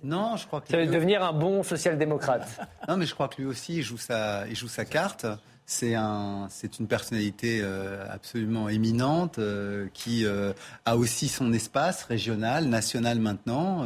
[0.03, 0.67] Non, je crois que.
[0.67, 2.47] Ça va devenir un bon social-démocrate.
[2.87, 5.25] non, mais je crois que lui aussi, il joue sa, il joue sa carte.
[5.71, 10.51] C'est un, c'est une personnalité euh, absolument éminente euh, qui euh,
[10.85, 13.85] a aussi son espace régional, national maintenant.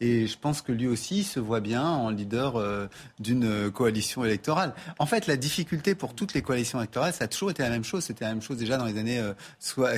[0.00, 2.86] Et je pense que lui aussi se voit bien en leader euh,
[3.20, 4.74] d'une coalition électorale.
[4.98, 7.84] En fait, la difficulté pour toutes les coalitions électorales, ça a toujours été la même
[7.84, 8.04] chose.
[8.04, 9.22] C'était la même chose déjà dans les années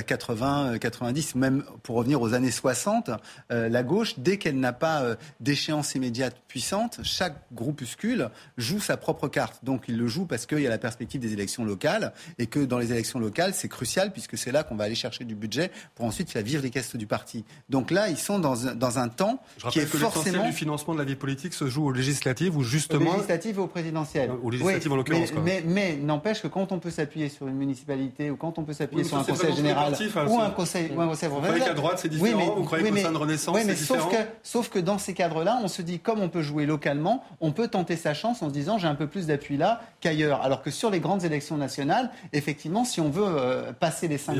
[0.05, 3.09] 80, 90, euh, même pour revenir aux années 60.
[3.51, 5.03] Euh, la gauche, dès qu'elle n'a pas
[5.39, 9.63] d'échéance immédiate puissante, chaque groupuscule joue sa propre carte.
[9.63, 12.59] Donc il le joue parce qu'il y a la perspective des élections locales et que
[12.59, 15.71] dans les élections locales, c'est crucial puisque c'est là qu'on va aller chercher du budget
[15.95, 17.45] pour ensuite faire vivre les caisses du parti.
[17.69, 19.41] Donc là, ils sont dans, dans un temps
[19.71, 22.63] qui est que forcément du financement de la vie politique se joue aux législatives ou
[22.63, 24.31] justement aux législatives et aux présidentielles.
[24.43, 25.33] Aux législatives en l'occurrence.
[25.43, 28.73] Mais, mais, n'empêche que quand on peut s'appuyer sur une municipalité ou quand on peut
[28.73, 29.93] s'appuyer sur un conseil général
[30.27, 32.89] ou un conseil ou un conseil Vous croyez qu'à droite c'est différent oui, Vous croyez
[32.89, 35.81] qu'au sein de Renaissance c'est différent sauf que, sauf que dans ces cadres-là, on se
[35.81, 38.87] dit comme on peut jouer localement, on peut tenter sa chance en se disant j'ai
[38.87, 40.41] un peu plus d'appui là qu'ailleurs.
[40.41, 44.33] Alors que sur les grandes élections nationales, effectivement, si on veut euh, passer les 5%,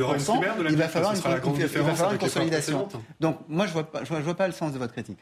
[0.70, 2.88] il, va falloir une, consolidation.
[3.20, 5.18] Donc moi je vois pas, je vois, pas le sens de votre critique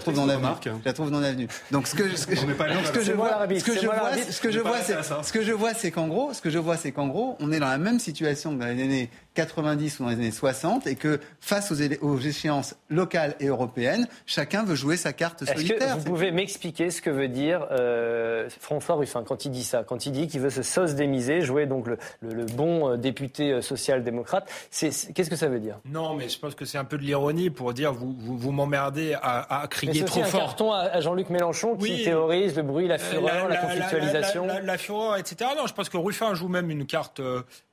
[0.00, 0.48] trouve dans l'avenue.
[0.64, 1.48] Je la trouve dans l'avenue.
[1.70, 2.44] Donc ce que, ce que, ce
[2.92, 5.52] que je vois, ce que je vois, ce que je vois, c'est ce que je
[5.52, 7.78] vois, c'est qu'en gros, ce que je vois, c'est qu'en gros, on est dans la
[7.78, 11.70] même situation que dans les années 90 ou dans les années 60 et que face
[11.70, 15.94] aux, échéances locales et européennes, chacun veut jouer sa carte solitaire.
[15.94, 19.84] Que vous pouvez m'expliquer ce que veut dire euh, François Ruffin quand il dit ça,
[19.84, 23.52] quand il dit qu'il veut se sauce démiser, jouer donc le, le, bon euh, député
[23.52, 24.50] euh, social-démocrate.
[24.72, 25.78] Qu'est-ce que ça veut dire?
[25.84, 29.14] Non, mais je pense que c'est un peu de l'ironie pour dire vous, vous, m'emmerdez
[29.22, 30.42] à, à, crier trop fort.
[30.42, 34.48] un carton à, Jean-Luc Mélenchon qui théorise le bruit, la fureur, la, conflictualisation.
[34.64, 35.52] La, fureur, etc.
[35.56, 37.20] Non, je pense que Ruffin joue même une carte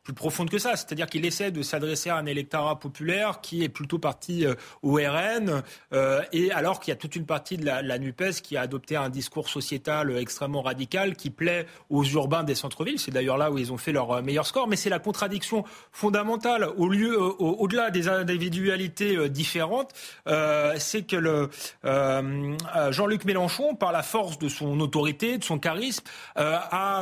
[0.05, 0.75] plus profonde que ça.
[0.75, 4.53] C'est-à-dire qu'il essaie de s'adresser à un électorat populaire qui est plutôt parti euh,
[4.83, 8.41] au RN, euh, et alors qu'il y a toute une partie de la, la, NUPES
[8.43, 12.99] qui a adopté un discours sociétal extrêmement radical qui plaît aux urbains des centres-villes.
[12.99, 14.67] C'est d'ailleurs là où ils ont fait leur euh, meilleur score.
[14.67, 16.69] Mais c'est la contradiction fondamentale.
[16.77, 19.91] Au lieu, au-delà des individualités différentes,
[20.77, 21.49] c'est que le
[22.91, 26.03] Jean-Luc Mélenchon, par la force de son autorité, de son charisme,
[26.35, 27.01] a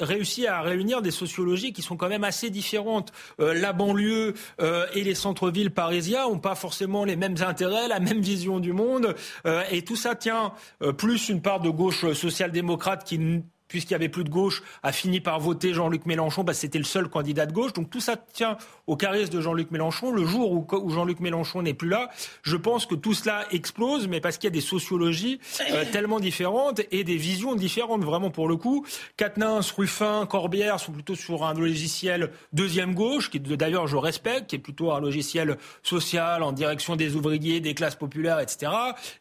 [0.00, 3.12] réussi à réunir des sociologies qui sont quand même assez différentes.
[3.40, 4.32] Euh, la banlieue
[4.62, 8.72] euh, et les centres-villes parisiens n'ont pas forcément les mêmes intérêts, la même vision du
[8.72, 9.14] monde.
[9.46, 10.52] Euh, et tout ça tient
[10.96, 15.20] plus une part de gauche social-démocrate qui puisqu'il y avait plus de gauche, a fini
[15.20, 17.72] par voter Jean-Luc Mélenchon parce que c'était le seul candidat de gauche.
[17.72, 20.12] Donc tout ça tient au charisme de Jean-Luc Mélenchon.
[20.12, 22.10] Le jour où, Jean-Luc Mélenchon n'est plus là,
[22.42, 25.40] je pense que tout cela explose, mais parce qu'il y a des sociologies
[25.70, 28.84] euh, tellement différentes et des visions différentes, vraiment pour le coup.
[29.16, 34.56] Quatennens, Ruffin, Corbière sont plutôt sur un logiciel deuxième gauche, qui d'ailleurs je respecte, qui
[34.56, 38.72] est plutôt un logiciel social en direction des ouvriers, des classes populaires, etc.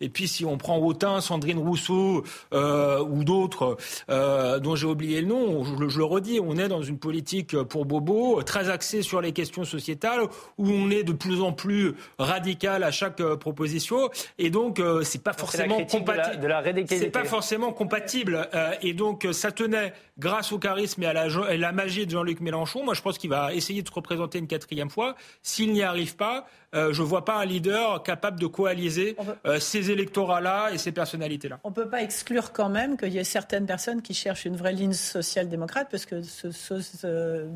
[0.02, 2.24] Et puis si on prend Autain, Sandrine Rousseau
[2.54, 3.78] euh, ou d'autres
[4.10, 7.86] euh, dont j'ai oublié le nom, je, le redis, on est dans une politique pour
[7.86, 10.22] Bobo très axée sur les questions sociétales
[10.58, 15.04] où on est de plus en plus radical à chaque euh, proposition et donc euh,
[15.04, 16.42] c'est pas forcément compatible.
[16.42, 21.08] De la, c'est pas forcément compatible euh, et donc ça tenait grâce au charisme et
[21.08, 22.84] à la, à la magie de Jean-Luc Mélenchon.
[22.84, 25.16] Moi, je pense qu'il va essayer de se représenter une quatrième fois.
[25.42, 26.46] S'il n'y arrive pas,
[26.76, 29.16] euh, je ne vois pas un leader capable de coaliser
[29.46, 31.60] euh, ces électorats-là et ces personnalités-là.
[31.64, 34.56] On ne peut pas exclure quand même qu'il y ait certaines personnes qui cherchent une
[34.56, 37.06] vraie ligne social-démocrate parce que ce sauce...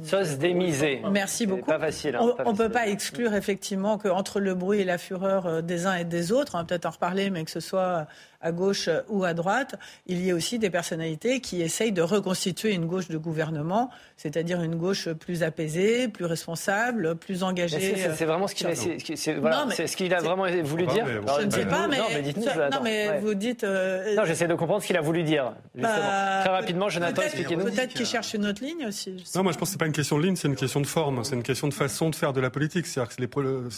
[0.04, 1.02] sauce démisée.
[1.12, 1.66] Merci beaucoup.
[1.66, 2.16] Pas facile.
[2.16, 5.86] Hein, on ne peut pas exclure effectivement qu'entre le bruit et la fureur euh, des
[5.86, 8.08] uns et des autres, on va peut-être en reparler, mais que ce soit
[8.44, 9.76] à gauche ou à droite,
[10.06, 14.62] il y a aussi des personnalités qui essayent de reconstituer une gauche de gouvernement, c'est-à-dire
[14.62, 17.96] une gauche plus apaisée, plus responsable, plus engagée.
[18.16, 21.06] C'est vraiment ce qu'il a, ce qu'il a vraiment voulu dire.
[21.40, 23.64] Je ne sais pas, mais, non, mais, vous dites.
[23.64, 25.54] Euh, non, j'essaie de comprendre ce qu'il a voulu dire.
[25.76, 27.64] Bah, Très rapidement, Jonathan, expliquez-nous.
[27.64, 29.24] Peut-être qu'il cherche une autre ligne aussi.
[29.36, 30.88] Non, moi je pense que c'est pas une question de ligne, c'est une question de
[30.88, 32.86] forme, c'est une question de façon de faire de la politique.
[32.86, 33.30] C'est-à-dire que les,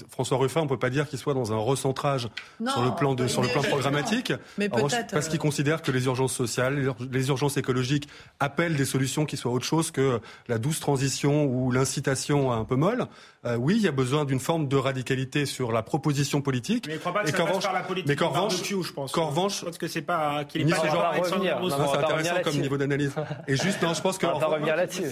[0.10, 2.30] François Ruffin, on peut pas dire qu'il soit dans un recentrage
[2.66, 4.34] sur le plan de, sur le plan programmatique.
[4.58, 5.12] Mais peut-être.
[5.12, 8.08] Parce qu'il considère que les urgences sociales, les urgences écologiques
[8.40, 12.76] appellent des solutions qui soient autre chose que la douce transition ou l'incitation un peu
[12.76, 13.08] molle.
[13.46, 16.88] Euh, oui, il y a besoin d'une forme de radicalité sur la proposition politique.
[16.88, 18.92] Mais il ne croit pas que ça passe par la politique mais qu'en revanche, je
[18.92, 19.12] pense.
[19.12, 21.60] Qu'en revanche, je pense que c'est pas qu'il est pas genre revenir.
[21.70, 23.14] C'est intéressant comme niveau d'analyse.
[23.48, 24.26] Et juste, non, je pense que.
[24.26, 25.04] On va revenir là-dessus.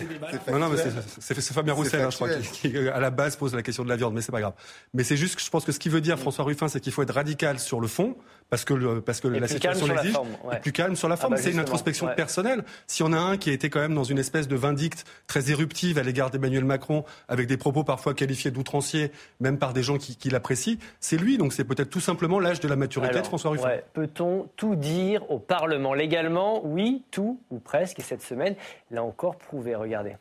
[0.51, 0.77] Non, non, mais
[1.19, 3.95] c'est Fabien Roussel, hein, je crois, qui, à la base pose la question de la
[3.95, 4.53] viande, mais c'est pas grave.
[4.93, 6.91] Mais c'est juste que je pense que ce qu'il veut dire François Ruffin, c'est qu'il
[6.91, 8.15] faut être radical sur le fond,
[8.49, 10.15] parce que, le, parce que la situation l'exige,
[10.51, 11.33] et plus calme sur la forme.
[11.33, 12.63] Ah bah c'est une introspection personnelle.
[12.87, 15.51] Si on a un qui a été quand même dans une espèce de vindicte très
[15.51, 19.11] éruptive à l'égard d'Emmanuel Macron, avec des propos parfois qualifiés d'outranciers,
[19.41, 21.37] même par des gens qui, l'apprécient, c'est lui.
[21.37, 23.69] Donc c'est peut-être tout simplement l'âge de la maturité de François Ruffin.
[23.93, 25.93] Peut-on tout dire au Parlement?
[25.93, 27.99] Légalement Oui, tout ou presque.
[27.99, 28.55] Et cette semaine,
[28.91, 29.75] l'a encore prouvé.
[29.75, 30.15] Regardez.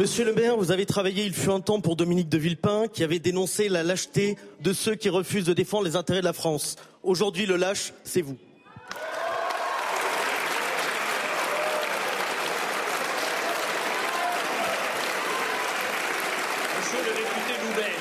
[0.00, 3.04] Monsieur le maire, vous avez travaillé, il fut un temps, pour Dominique de Villepin, qui
[3.04, 6.76] avait dénoncé la lâcheté de ceux qui refusent de défendre les intérêts de la France.
[7.02, 8.38] Aujourd'hui, le lâche, c'est vous.
[16.78, 17.92] Monsieur le député Louvet,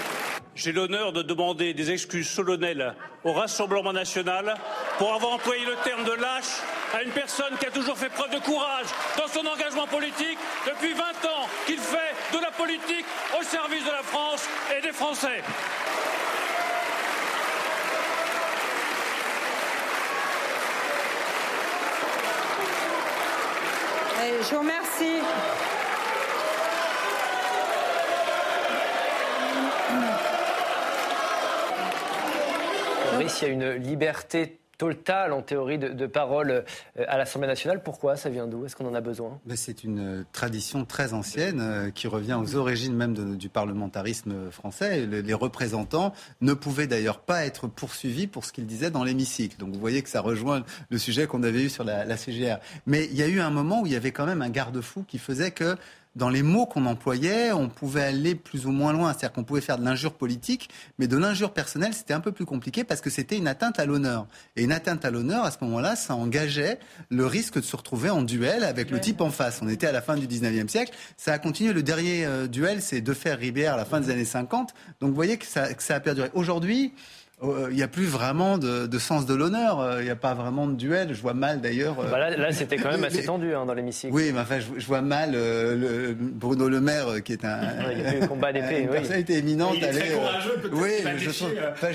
[0.59, 2.93] j'ai l'honneur de demander des excuses solennelles
[3.23, 4.55] au Rassemblement national
[4.97, 6.59] pour avoir employé le terme de lâche
[6.93, 8.87] à une personne qui a toujours fait preuve de courage
[9.17, 10.37] dans son engagement politique
[10.67, 13.05] depuis 20 ans, qu'il fait de la politique
[13.39, 15.41] au service de la France et des Français.
[24.41, 25.68] je vous remercie.
[33.21, 37.83] Il y a une liberté total, en théorie, de, parole euh, à l'Assemblée nationale.
[37.83, 38.65] Pourquoi Ça vient d'où?
[38.65, 39.37] Est-ce qu'on en a besoin?
[39.53, 45.05] C'est une tradition très ancienne euh, qui revient aux origines même du parlementarisme français.
[45.05, 49.57] Les, représentants ne pouvaient d'ailleurs pas être poursuivis pour ce qu'ils disaient dans l'hémicycle.
[49.57, 52.57] Donc vous voyez que ça rejoint le sujet qu'on avait eu sur la CGR.
[52.85, 55.03] Mais il y a eu un moment où il y avait quand même un garde-fou
[55.07, 55.75] qui faisait que
[56.15, 59.13] dans les mots qu'on employait, on pouvait aller plus ou moins loin.
[59.13, 62.45] C'est-à-dire qu'on pouvait faire de l'injure politique, mais de l'injure personnelle, c'était un peu plus
[62.45, 64.27] compliqué parce que c'était une atteinte à l'honneur.
[64.55, 66.79] Et une atteinte à l'honneur, à ce moment-là, ça engageait
[67.09, 69.59] le risque de se retrouver en duel avec le type en face.
[69.61, 70.93] On était à la fin du 19e siècle.
[71.15, 71.73] Ça a continué.
[71.73, 74.73] Le dernier euh, duel, c'est de faire Ribert à la fin des années 50.
[74.99, 76.29] Donc vous voyez que ça, que ça a perduré.
[76.33, 76.93] Aujourd'hui,
[77.41, 79.79] il n'y a plus vraiment de, sens de l'honneur.
[79.79, 81.13] Euh, il n'y a pas vraiment de duel.
[81.13, 81.97] Je vois mal d'ailleurs.
[81.99, 84.13] Euh, bah là, c'était quand même assez tendu hein, dans l'hémicycle.
[84.13, 87.59] Oui, mais enfin, je, vois mal le, Bruno Le Maire, qui est un,
[88.21, 89.75] un combat d'épée, une personnalité éminente.
[89.77, 90.75] Il est très courageux, peut-être.
[90.75, 91.51] Oui, je trouve.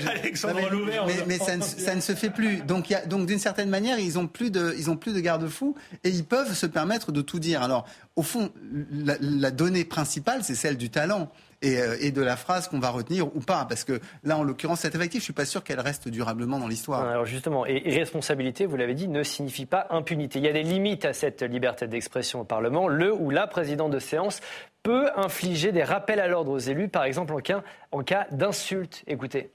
[0.07, 0.59] Alexandre
[1.05, 2.61] mais, mais, ça, ne, ça, ne, se fait plus.
[2.63, 6.09] Donc, donc d'une certaine manière, ils ont plus de, ils ont plus de garde-fous et
[6.09, 7.61] ils peuvent se permettre de tout dire.
[7.61, 7.85] Alors,
[8.15, 8.51] au fond,
[8.91, 11.29] la, la donnée principale, c'est celle du talent.
[11.65, 13.65] Euh, et, de la phrase qu'on va retenir ou pas.
[13.65, 16.59] Parce que là, en l'occurrence, cette effectif, je ne suis pas sûr qu'elle reste durablement
[16.59, 17.01] dans l'histoire.
[17.01, 20.39] Alors justement, et responsabilité, vous l'avez dit, ne signifie pas impunité.
[20.39, 22.87] Il y a des limites à cette liberté d'expression au Parlement.
[22.87, 24.39] Le ou la président de séance
[24.83, 29.03] peut infliger des rappels à l'ordre aux élus, par exemple en cas, en cas d'insulte.
[29.07, 29.51] Écoutez.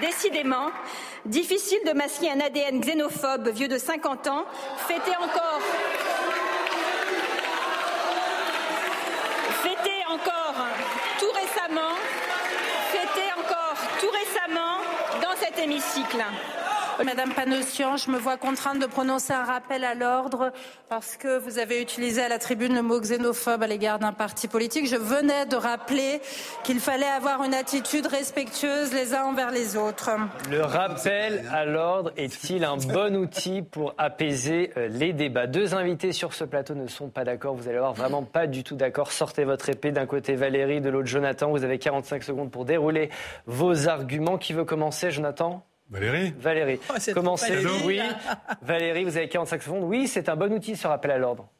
[0.00, 0.70] Décidément,
[1.26, 4.44] difficile de masquer un ADN xénophobe vieux de 50 ans,
[4.86, 5.60] fêté encore.
[9.62, 10.54] Fêté encore
[11.18, 11.94] tout récemment,
[12.92, 14.78] fêté encore tout récemment
[15.20, 16.61] dans cet hémicycle.
[16.98, 20.52] Madame Panossian, je me vois contrainte de prononcer un rappel à l'ordre
[20.88, 24.46] parce que vous avez utilisé à la tribune le mot xénophobe à l'égard d'un parti
[24.46, 24.86] politique.
[24.86, 26.20] Je venais de rappeler
[26.62, 30.10] qu'il fallait avoir une attitude respectueuse les uns envers les autres.
[30.50, 35.46] Le rappel à l'ordre est-il un bon outil pour apaiser euh, les débats?
[35.46, 37.54] Deux invités sur ce plateau ne sont pas d'accord.
[37.54, 39.10] Vous allez voir vraiment pas du tout d'accord.
[39.12, 39.92] Sortez votre épée.
[39.92, 41.50] D'un côté Valérie, de l'autre Jonathan.
[41.50, 43.10] Vous avez 45 secondes pour dérouler
[43.46, 44.38] vos arguments.
[44.38, 45.64] Qui veut commencer, Jonathan?
[45.92, 46.80] Valérie Valérie.
[46.88, 47.52] Oh, Commencez.
[47.84, 48.00] Oui.
[48.62, 49.84] Valérie, vous avez 45 secondes.
[49.84, 51.50] Oui, c'est un bon outil ce rappel à l'ordre.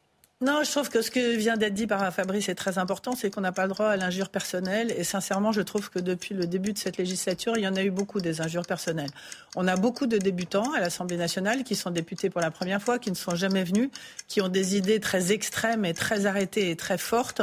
[0.43, 3.31] Non, je trouve que ce que vient d'être dit par Fabrice est très important, c'est
[3.31, 4.93] qu'on n'a pas le droit à l'injure personnelle.
[4.97, 7.83] Et sincèrement, je trouve que depuis le début de cette législature, il y en a
[7.85, 9.11] eu beaucoup des injures personnelles.
[9.55, 12.99] On a beaucoup de débutants à l'Assemblée nationale qui sont députés pour la première fois,
[12.99, 13.91] qui ne sont jamais venus,
[14.27, 17.41] qui ont des idées très extrêmes et très arrêtées et très fortes.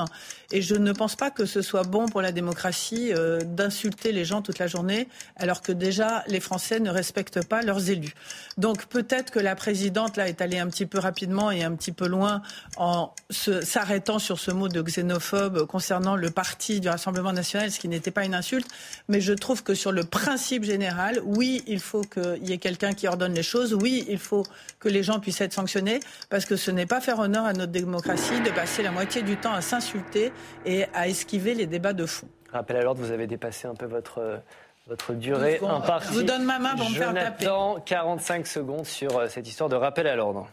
[0.51, 4.25] Et je ne pense pas que ce soit bon pour la démocratie euh, d'insulter les
[4.25, 8.13] gens toute la journée, alors que déjà les Français ne respectent pas leurs élus.
[8.57, 11.93] Donc peut-être que la présidente là est allée un petit peu rapidement et un petit
[11.93, 12.41] peu loin
[12.75, 17.79] en en s'arrêtant sur ce mot de xénophobe concernant le parti du Rassemblement national, ce
[17.79, 18.67] qui n'était pas une insulte.
[19.07, 22.93] Mais je trouve que sur le principe général, oui, il faut qu'il y ait quelqu'un
[22.93, 23.75] qui ordonne les choses.
[23.75, 24.43] Oui, il faut
[24.79, 27.71] que les gens puissent être sanctionnés, parce que ce n'est pas faire honneur à notre
[27.71, 30.31] démocratie de passer la moitié du temps à s'insulter
[30.65, 32.27] et à esquiver les débats de fond.
[32.51, 34.41] Rappel à l'ordre, vous avez dépassé un peu votre
[34.87, 36.07] votre durée impartie.
[36.09, 37.45] Je vous donne ma main pour me faire taper.
[37.85, 40.47] 45 secondes sur euh, cette histoire de rappel à l'ordre.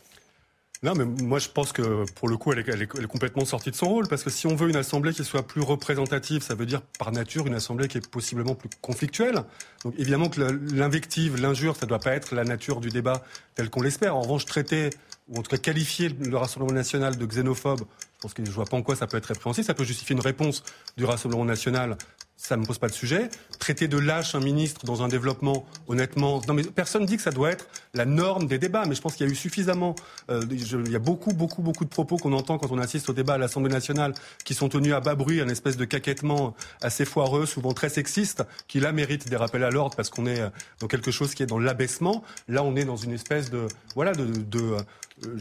[0.83, 3.89] Non, mais moi je pense que pour le coup, elle est, complètement sortie de son
[3.89, 6.83] rôle, parce que si on veut une assemblée qui soit plus représentative, ça veut dire
[6.99, 9.43] par nature une assemblée qui est possiblement plus conflictuelle.
[9.85, 13.22] Donc évidemment que l'invective, l'injure, ça ne doit pas être la nature du débat
[13.55, 14.16] tel qu'on l'espère.
[14.16, 14.91] En revanche, traiter
[15.29, 18.64] ou en tout cas qualifier le Rassemblement national de xénophobe, je pense que je vois
[18.64, 19.66] pas en quoi ça peut être répréhensible.
[19.66, 20.62] Ça peut justifier une réponse
[20.97, 21.97] du Rassemblement national
[22.37, 23.28] ça ne me pose pas de sujet.
[23.59, 27.30] Traiter de lâche un ministre dans un développement, honnêtement, non mais personne dit que ça
[27.30, 29.95] doit être la norme des débats, mais je pense qu'il y a eu suffisamment,
[30.30, 33.12] euh, il y a beaucoup, beaucoup, beaucoup de propos qu'on entend quand on assiste au
[33.12, 34.12] débat à l'Assemblée nationale
[34.45, 38.45] qui sont tenus à bas bruit, un espèce de caquettement assez foireux, souvent très sexiste,
[38.68, 40.43] qui là mérite des rappels à l'ordre parce qu'on est
[40.80, 42.22] dans quelque chose qui est dans l'abaissement.
[42.49, 44.76] Là, on est dans une espèce de, voilà, de
[45.25, 45.35] euh,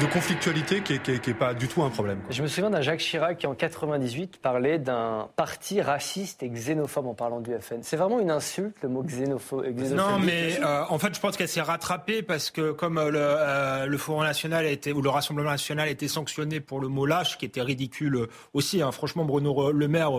[0.00, 2.18] de, conflictualité qui n'est pas du tout un problème.
[2.28, 7.06] Je me souviens d'un Jacques Chirac qui, en 98, parlait d'un parti raciste et xénophobe
[7.06, 7.82] en parlant du FN.
[7.82, 9.64] C'est vraiment une insulte, le mot xénophobe.
[9.94, 13.96] Non, mais euh, en fait, je pense qu'elle s'est rattrapée parce que comme euh, le,
[13.96, 17.38] Front National a été, ou le Rassemblement National a été sanctionné pour le mot lâche,
[17.38, 18.82] qui était ridicule aussi.
[18.82, 18.90] Hein.
[18.90, 20.10] Franchement, Bruno Le Maire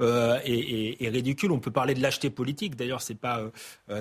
[0.00, 1.52] est, ridicule.
[1.52, 2.74] On peut parler de lâcheté politique.
[2.74, 3.42] D'ailleurs, c'est pas,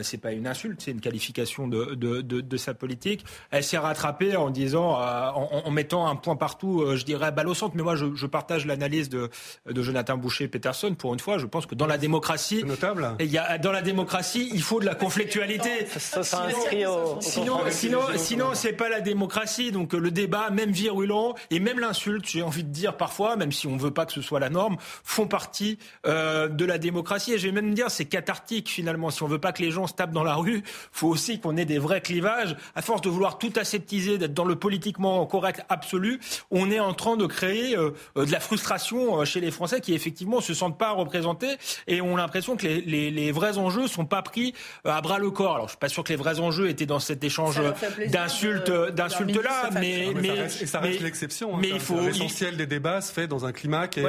[0.01, 3.25] c'est pas une insulte, c'est une qualification de, de, de, sa politique.
[3.51, 7.47] Elle s'est rattrapée en disant, euh, en, mettant un point partout, euh, je dirais balle
[7.47, 7.75] au centre.
[7.75, 9.29] Mais moi, je, partage l'analyse de,
[9.69, 10.95] de Jonathan Boucher-Peterson.
[10.95, 13.15] Pour une fois, je pense que dans la démocratie, notable.
[13.19, 15.69] Il y a, dans la démocratie, il faut de la conflictualité.
[17.21, 19.71] sinon, sinon, sinon, c'est pas la démocratie.
[19.71, 23.67] Donc le débat, même virulent et même l'insulte, j'ai envie de dire parfois, même si
[23.67, 27.33] on veut pas que ce soit la norme, font partie euh, de la démocratie.
[27.33, 29.09] Et je vais même dire, c'est cathartique finalement.
[29.09, 31.57] Si on veut pas que les gens se tapent dans la rue, faut aussi qu'on
[31.57, 32.55] ait des vrais clivages.
[32.75, 36.19] À force de vouloir tout aseptiser, d'être dans le politiquement correct absolu,
[36.51, 39.93] on est en train de créer euh, de la frustration euh, chez les Français qui
[39.93, 41.55] effectivement se sentent pas représentés
[41.87, 44.53] et ont l'impression que les, les, les, vrais enjeux sont pas pris
[44.85, 45.55] euh, à bras le corps.
[45.55, 47.61] Alors je suis pas sûr que les vrais enjeux étaient dans cet échange
[48.07, 51.55] d'insultes, d'insultes là, mais mais, ça reste, l'exception.
[51.55, 54.05] Hein, mais il faut l'essentiel des débats se fait dans un climat qui est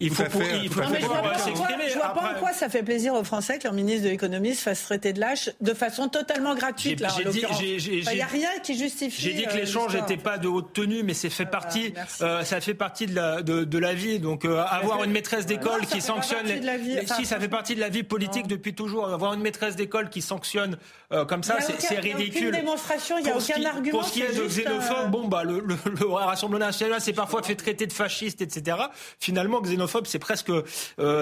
[0.00, 0.24] il faut,
[0.62, 0.82] il faut.
[0.82, 4.54] Je vois pas en quoi ça fait plaisir aux Français que leur ministre de l'économie
[4.54, 7.02] se fasse traiter de lâche de façon totalement gratuite.
[7.02, 9.22] Il n'y a rien qui justifie.
[9.22, 12.42] J'ai dit que les l'échange n'était pas de haute tenue, mais c'est fait partie, euh,
[12.42, 14.18] ça fait partie de la, de, de la vie.
[14.18, 17.88] Donc euh, avoir une maîtresse d'école qui sanctionne, les, si ça fait partie de la
[17.88, 20.76] vie politique depuis toujours, avoir une maîtresse d'école qui sanctionne
[21.12, 22.16] euh, comme ça, c'est ridicule.
[22.16, 23.98] Il n'y a aucune démonstration, il n'y a aucun argument.
[23.98, 27.42] Pour ce qui est, de xénophobe, bon bah le, le, le Rassemblement national s'est parfois
[27.42, 28.76] fait traiter de fasciste, etc.
[29.20, 30.52] Finalement, xénophobe, c'est presque,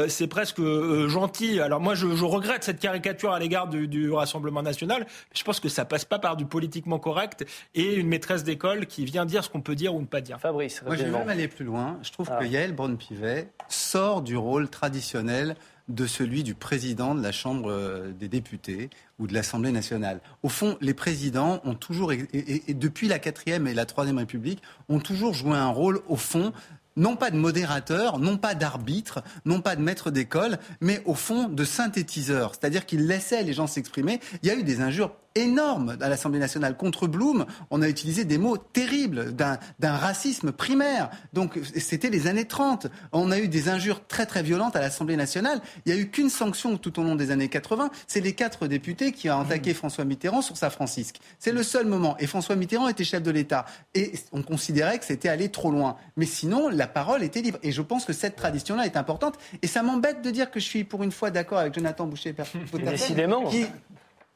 [0.09, 0.61] c'est presque
[1.09, 1.61] gentil.
[1.61, 5.07] Alors moi, je, je, regrette cette caricature à l'égard du, du Rassemblement national.
[5.35, 9.05] Je pense que ça passe pas par du politiquement correct et une maîtresse d'école qui
[9.05, 10.41] vient dire ce qu'on peut dire ou ne pas dire.
[10.41, 11.99] Fabrice, Moi, je vais même aller plus loin.
[12.03, 12.39] Je trouve ah.
[12.39, 15.55] que Yael Braun-Pivet sort du rôle traditionnel
[15.89, 20.21] de celui du président de la Chambre euh, des députés ou de l'Assemblée nationale.
[20.43, 24.99] Au fond, les présidents ont toujours, et, depuis la quatrième et la troisième République, ont
[24.99, 26.53] toujours joué un rôle, au fond,
[26.97, 31.49] non pas de modérateur, non pas d'arbitre, non pas de maître d'école, mais au fond
[31.49, 32.53] de synthétiseur.
[32.55, 34.21] C'est-à-dire qu'il laissait les gens s'exprimer.
[34.43, 36.77] Il y a eu des injures énorme à l'Assemblée nationale.
[36.77, 39.59] Contre Blum, on a utilisé des mots terribles, d'un
[39.97, 41.11] racisme primaire.
[41.33, 42.87] Donc c'était les années 30.
[43.13, 45.61] On a eu des injures très très violentes à l'Assemblée nationale.
[45.85, 47.91] Il n'y a eu qu'une sanction tout au long des années 80.
[48.07, 49.75] C'est les quatre députés qui ont attaqué mmh.
[49.75, 51.21] François Mitterrand sur sa Francisque.
[51.39, 52.17] C'est le seul moment.
[52.19, 53.65] Et François Mitterrand était chef de l'État.
[53.95, 55.97] Et on considérait que c'était aller trop loin.
[56.17, 57.59] Mais sinon, la parole était libre.
[57.63, 59.35] Et je pense que cette tradition-là est importante.
[59.63, 62.35] Et ça m'embête de dire que je suis pour une fois d'accord avec Jonathan Boucher.
[62.73, 63.45] Décidément.
[63.45, 63.67] Qui,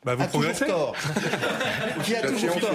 [0.05, 0.67] bah, vous progressez.
[0.67, 0.95] tort.
[2.05, 2.71] Qui a toujours tort.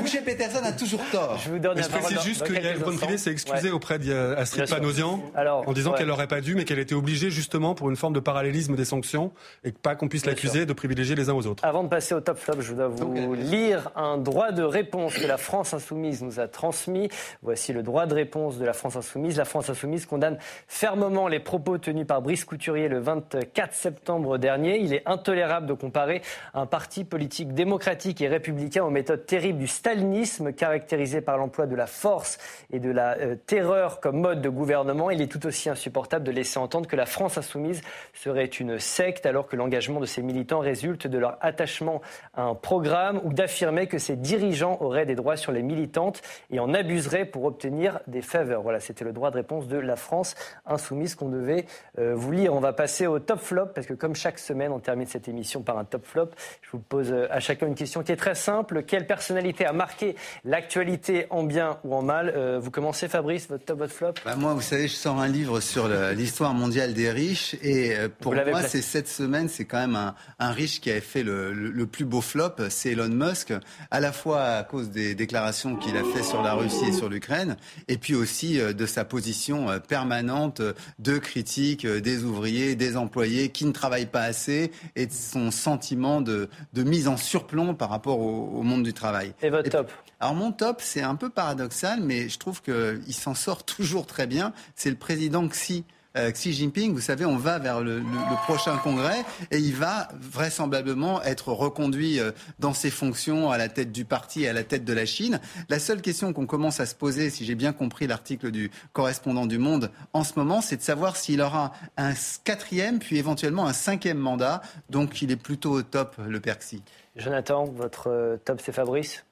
[0.00, 1.38] Boucher Peterson a toujours tort.
[1.44, 5.72] Je vous donne Je précise juste que Yael Braun-Pivet s'est excusée auprès d'Astrid Panosian en
[5.72, 8.74] disant qu'elle n'aurait pas dû, mais qu'elle était obligée justement pour une forme de parallélisme
[8.74, 9.32] des sanctions
[9.62, 11.64] et pas qu'on puisse l'accuser de privilégier les uns aux autres.
[11.64, 15.26] Avant de passer au top flop, je dois vous lire un droit de réponse que
[15.26, 17.08] la France Insoumise nous a transmis.
[17.42, 19.36] Voici le droit de réponse de la France Insoumise.
[19.36, 24.80] La France Insoumise condamne fermement les propos tenus par Brice Couturier le 24 septembre dernier.
[24.80, 26.22] Il est intolérable de comparer
[26.54, 31.76] un parti politique démocratique et républicain aux méthodes terribles du stalinisme, caractérisé par l'emploi de
[31.76, 32.38] la force
[32.72, 35.12] et de la euh, terreur comme mode de gouvernement.
[35.12, 37.80] Il est tout aussi insupportable de laisser entendre que la France insoumise
[38.12, 42.02] serait une secte alors que l'engagement de ses militants résulte de leur attachement
[42.34, 46.58] à un programme ou d'affirmer que ses dirigeants auraient des droits sur les militantes et
[46.58, 48.62] en abuseraient pour obtenir des faveurs.
[48.62, 50.34] Voilà, c'était le droit de réponse de la France
[50.66, 51.66] insoumise qu'on devait
[52.00, 52.52] euh, vous lire.
[52.52, 55.62] On va passer au top flop parce que comme chaque semaine, on termine cette émission
[55.62, 56.30] par un top flop.
[56.62, 58.82] Je vous pose euh, à chacun une question qui est très simple.
[58.84, 62.32] Quelle personnalité a marqué l'actualité en bien ou en mal?
[62.34, 64.14] Euh, Vous commencez, Fabrice, votre top, votre flop?
[64.24, 67.56] Bah Moi, vous savez, je sors un livre sur l'histoire mondiale des riches.
[67.62, 71.22] Et euh, pour moi, c'est cette semaine, c'est quand même un, riche qui a fait
[71.22, 73.52] le, plus beau flop, c'est Elon Musk,
[73.90, 77.08] à la fois à cause des déclarations qu'il a fait sur la Russie et sur
[77.08, 77.56] l'Ukraine,
[77.88, 80.62] et puis aussi de sa position permanente
[80.98, 86.20] de critique des ouvriers, des employés qui ne travaillent pas assez et de son sentiment
[86.20, 89.34] de, mise en surplomb par rapport au, monde du travail.
[89.42, 89.90] Et votre top
[90.20, 94.26] alors mon top, c'est un peu paradoxal, mais je trouve qu'il s'en sort toujours très
[94.26, 94.54] bien.
[94.74, 95.84] C'est le président Xi
[96.16, 98.02] euh, Xi Jinping, vous savez, on va vers le,
[98.44, 103.92] prochain congrès et il va vraisemblablement être reconduit euh, dans ses fonctions à la tête
[103.92, 105.40] du parti et à la tête de la Chine.
[105.68, 109.46] La seule question qu'on commence à se poser, si j'ai bien compris l'article du correspondant
[109.46, 112.12] du Monde en ce moment, c'est de savoir s'il aura un
[112.44, 114.62] quatrième puis éventuellement un cinquième mandat.
[114.90, 116.82] Donc il est plutôt au top, le père Xi.
[117.16, 119.24] Jonathan, votre euh, top, c'est Fabrice?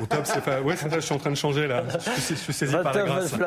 [0.00, 0.60] Au top, c'est pas.
[0.60, 1.84] Ouais, c'est ça, je suis en train de changer là.
[2.16, 3.34] Je suis, saisi par la grâce.
[3.34, 3.46] Flop,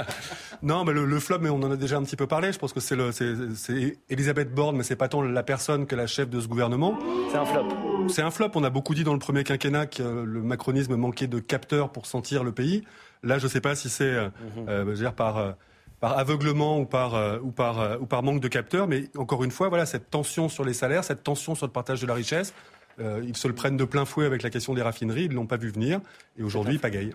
[0.62, 2.52] non, mais le, flop, mais on en a déjà un petit peu parlé.
[2.52, 5.96] Je pense que c'est le, c'est Elisabeth Borne, mais c'est pas tant la personne que
[5.96, 6.98] la chef de ce gouvernement.
[7.30, 7.68] C'est un flop.
[8.08, 8.50] C'est un flop.
[8.54, 12.06] On a beaucoup dit dans le premier quinquennat que le macronisme manquait de capteurs pour
[12.06, 12.84] sentir le pays.
[13.22, 14.68] Là, je sais pas si c'est, euh, mhm.
[14.68, 15.38] euh, dire par.
[15.38, 15.52] Euh,
[15.98, 19.70] par aveuglement ou par, ou, par, ou par manque de capteurs, mais encore une fois,
[19.70, 22.52] voilà, cette tension sur les salaires, cette tension sur le partage de la richesse,
[23.00, 25.24] euh, ils se le prennent de plein fouet avec la question des raffineries.
[25.24, 26.00] Ils ne l'ont pas vu venir.
[26.38, 27.12] Et aujourd'hui, pagaille.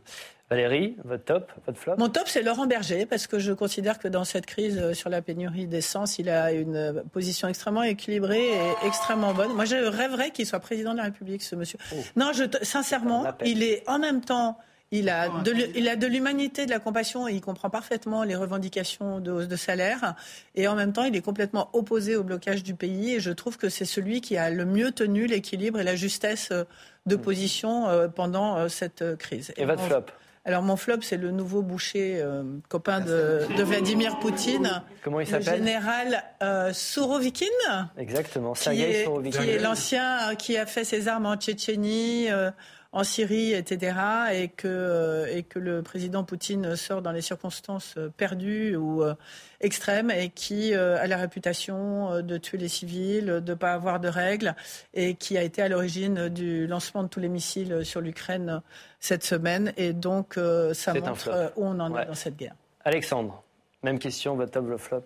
[0.50, 1.96] Valérie, votre top, votre flop?
[1.98, 5.10] Mon top, c'est Laurent Berger, parce que je considère que dans cette crise euh, sur
[5.10, 9.54] la pénurie d'essence, il a une euh, position extrêmement équilibrée et extrêmement bonne.
[9.54, 11.80] Moi, je rêverais qu'il soit président de la République, ce monsieur.
[11.94, 11.96] Oh.
[12.18, 14.58] Non, je, sincèrement, il est en même temps
[14.92, 18.36] il a, de, il a de l'humanité, de la compassion et il comprend parfaitement les
[18.36, 20.16] revendications de hausse de salaire.
[20.56, 23.16] Et en même temps, il est complètement opposé au blocage du pays.
[23.16, 26.50] Et je trouve que c'est celui qui a le mieux tenu l'équilibre et la justesse
[26.52, 26.66] euh,
[27.06, 27.22] de mm.
[27.22, 29.54] position euh, pendant euh, cette crise.
[29.56, 30.06] Et, votre flop?
[30.44, 32.20] Alors mon flop, c'est le nouveau boucher
[32.68, 34.82] copain de, Vladimir Poutine.
[35.04, 35.60] Comment il s'appelle?
[35.60, 37.46] Le général euh, Sourovikin.
[37.96, 42.30] Exactement, qui est, qui est l'ancien qui a fait ses armes en Tchétchénie,
[42.94, 43.98] en Syrie, etc.,
[44.34, 49.04] et que, euh, et que le président Poutine sort dans les circonstances euh, perdues ou
[49.04, 49.16] euh,
[49.62, 54.08] extrêmes, et qui a la réputation de tuer les civils, de ne pas avoir de
[54.08, 54.56] règles,
[54.94, 58.62] et qui a été à l'origine du lancement de tous les missiles sur l'Ukraine
[59.00, 59.72] cette semaine.
[59.78, 60.40] Et donc,
[60.74, 62.56] ça montre où on en est dans cette guerre.
[62.84, 63.44] Alexandre.
[63.84, 65.06] Même question, votre top, le flop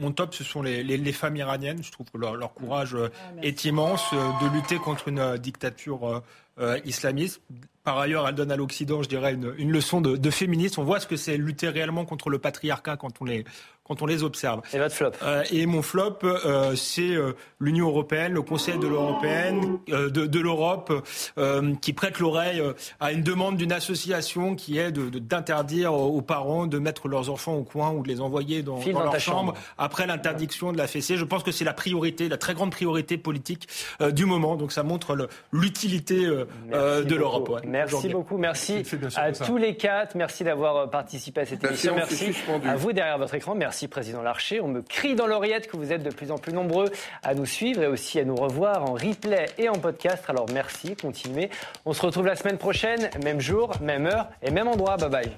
[0.00, 1.82] mon, top, ce sont les, les, femmes iraniennes.
[1.82, 3.10] Je trouve que leur, leur courage ah,
[3.42, 6.22] est immense de lutter contre une dictature
[6.58, 7.42] euh, islamiste.
[7.82, 10.80] Par ailleurs, elle donne à l'Occident, je dirais, une, une leçon de, de, féminisme.
[10.80, 13.44] On voit ce que c'est lutter réellement contre le patriarcat quand on les,
[13.84, 14.62] quand on les observe.
[14.72, 18.86] Et votre flop euh, Et mon flop, euh, c'est euh, l'Union européenne, le Conseil de
[18.86, 20.92] l'Européenne, euh, de, de l'Europe,
[21.36, 22.62] euh, qui prête l'oreille
[22.98, 27.54] à une demande d'une association qui est d'interdire de, aux parents de mettre leurs enfants
[27.54, 31.16] au coin ou de les envoyer dans, dans, leur chambre, après l'interdiction de la fessée.
[31.16, 33.68] Je pense que c'est la priorité, la très grande priorité politique
[34.12, 34.56] du moment.
[34.56, 37.60] Donc ça montre l'utilité de l'Europe.
[37.66, 38.38] Merci beaucoup.
[38.38, 38.82] Merci
[39.16, 40.14] à tous les quatre.
[40.14, 41.94] Merci d'avoir participé à cette émission.
[41.94, 42.32] Merci
[42.66, 43.54] à vous derrière votre écran.
[43.74, 44.60] Merci, Président Larcher.
[44.60, 46.92] On me crie dans l'oreillette que vous êtes de plus en plus nombreux
[47.24, 50.22] à nous suivre et aussi à nous revoir en replay et en podcast.
[50.28, 51.50] Alors merci, continuez.
[51.84, 54.96] On se retrouve la semaine prochaine, même jour, même heure et même endroit.
[54.96, 55.36] Bye bye.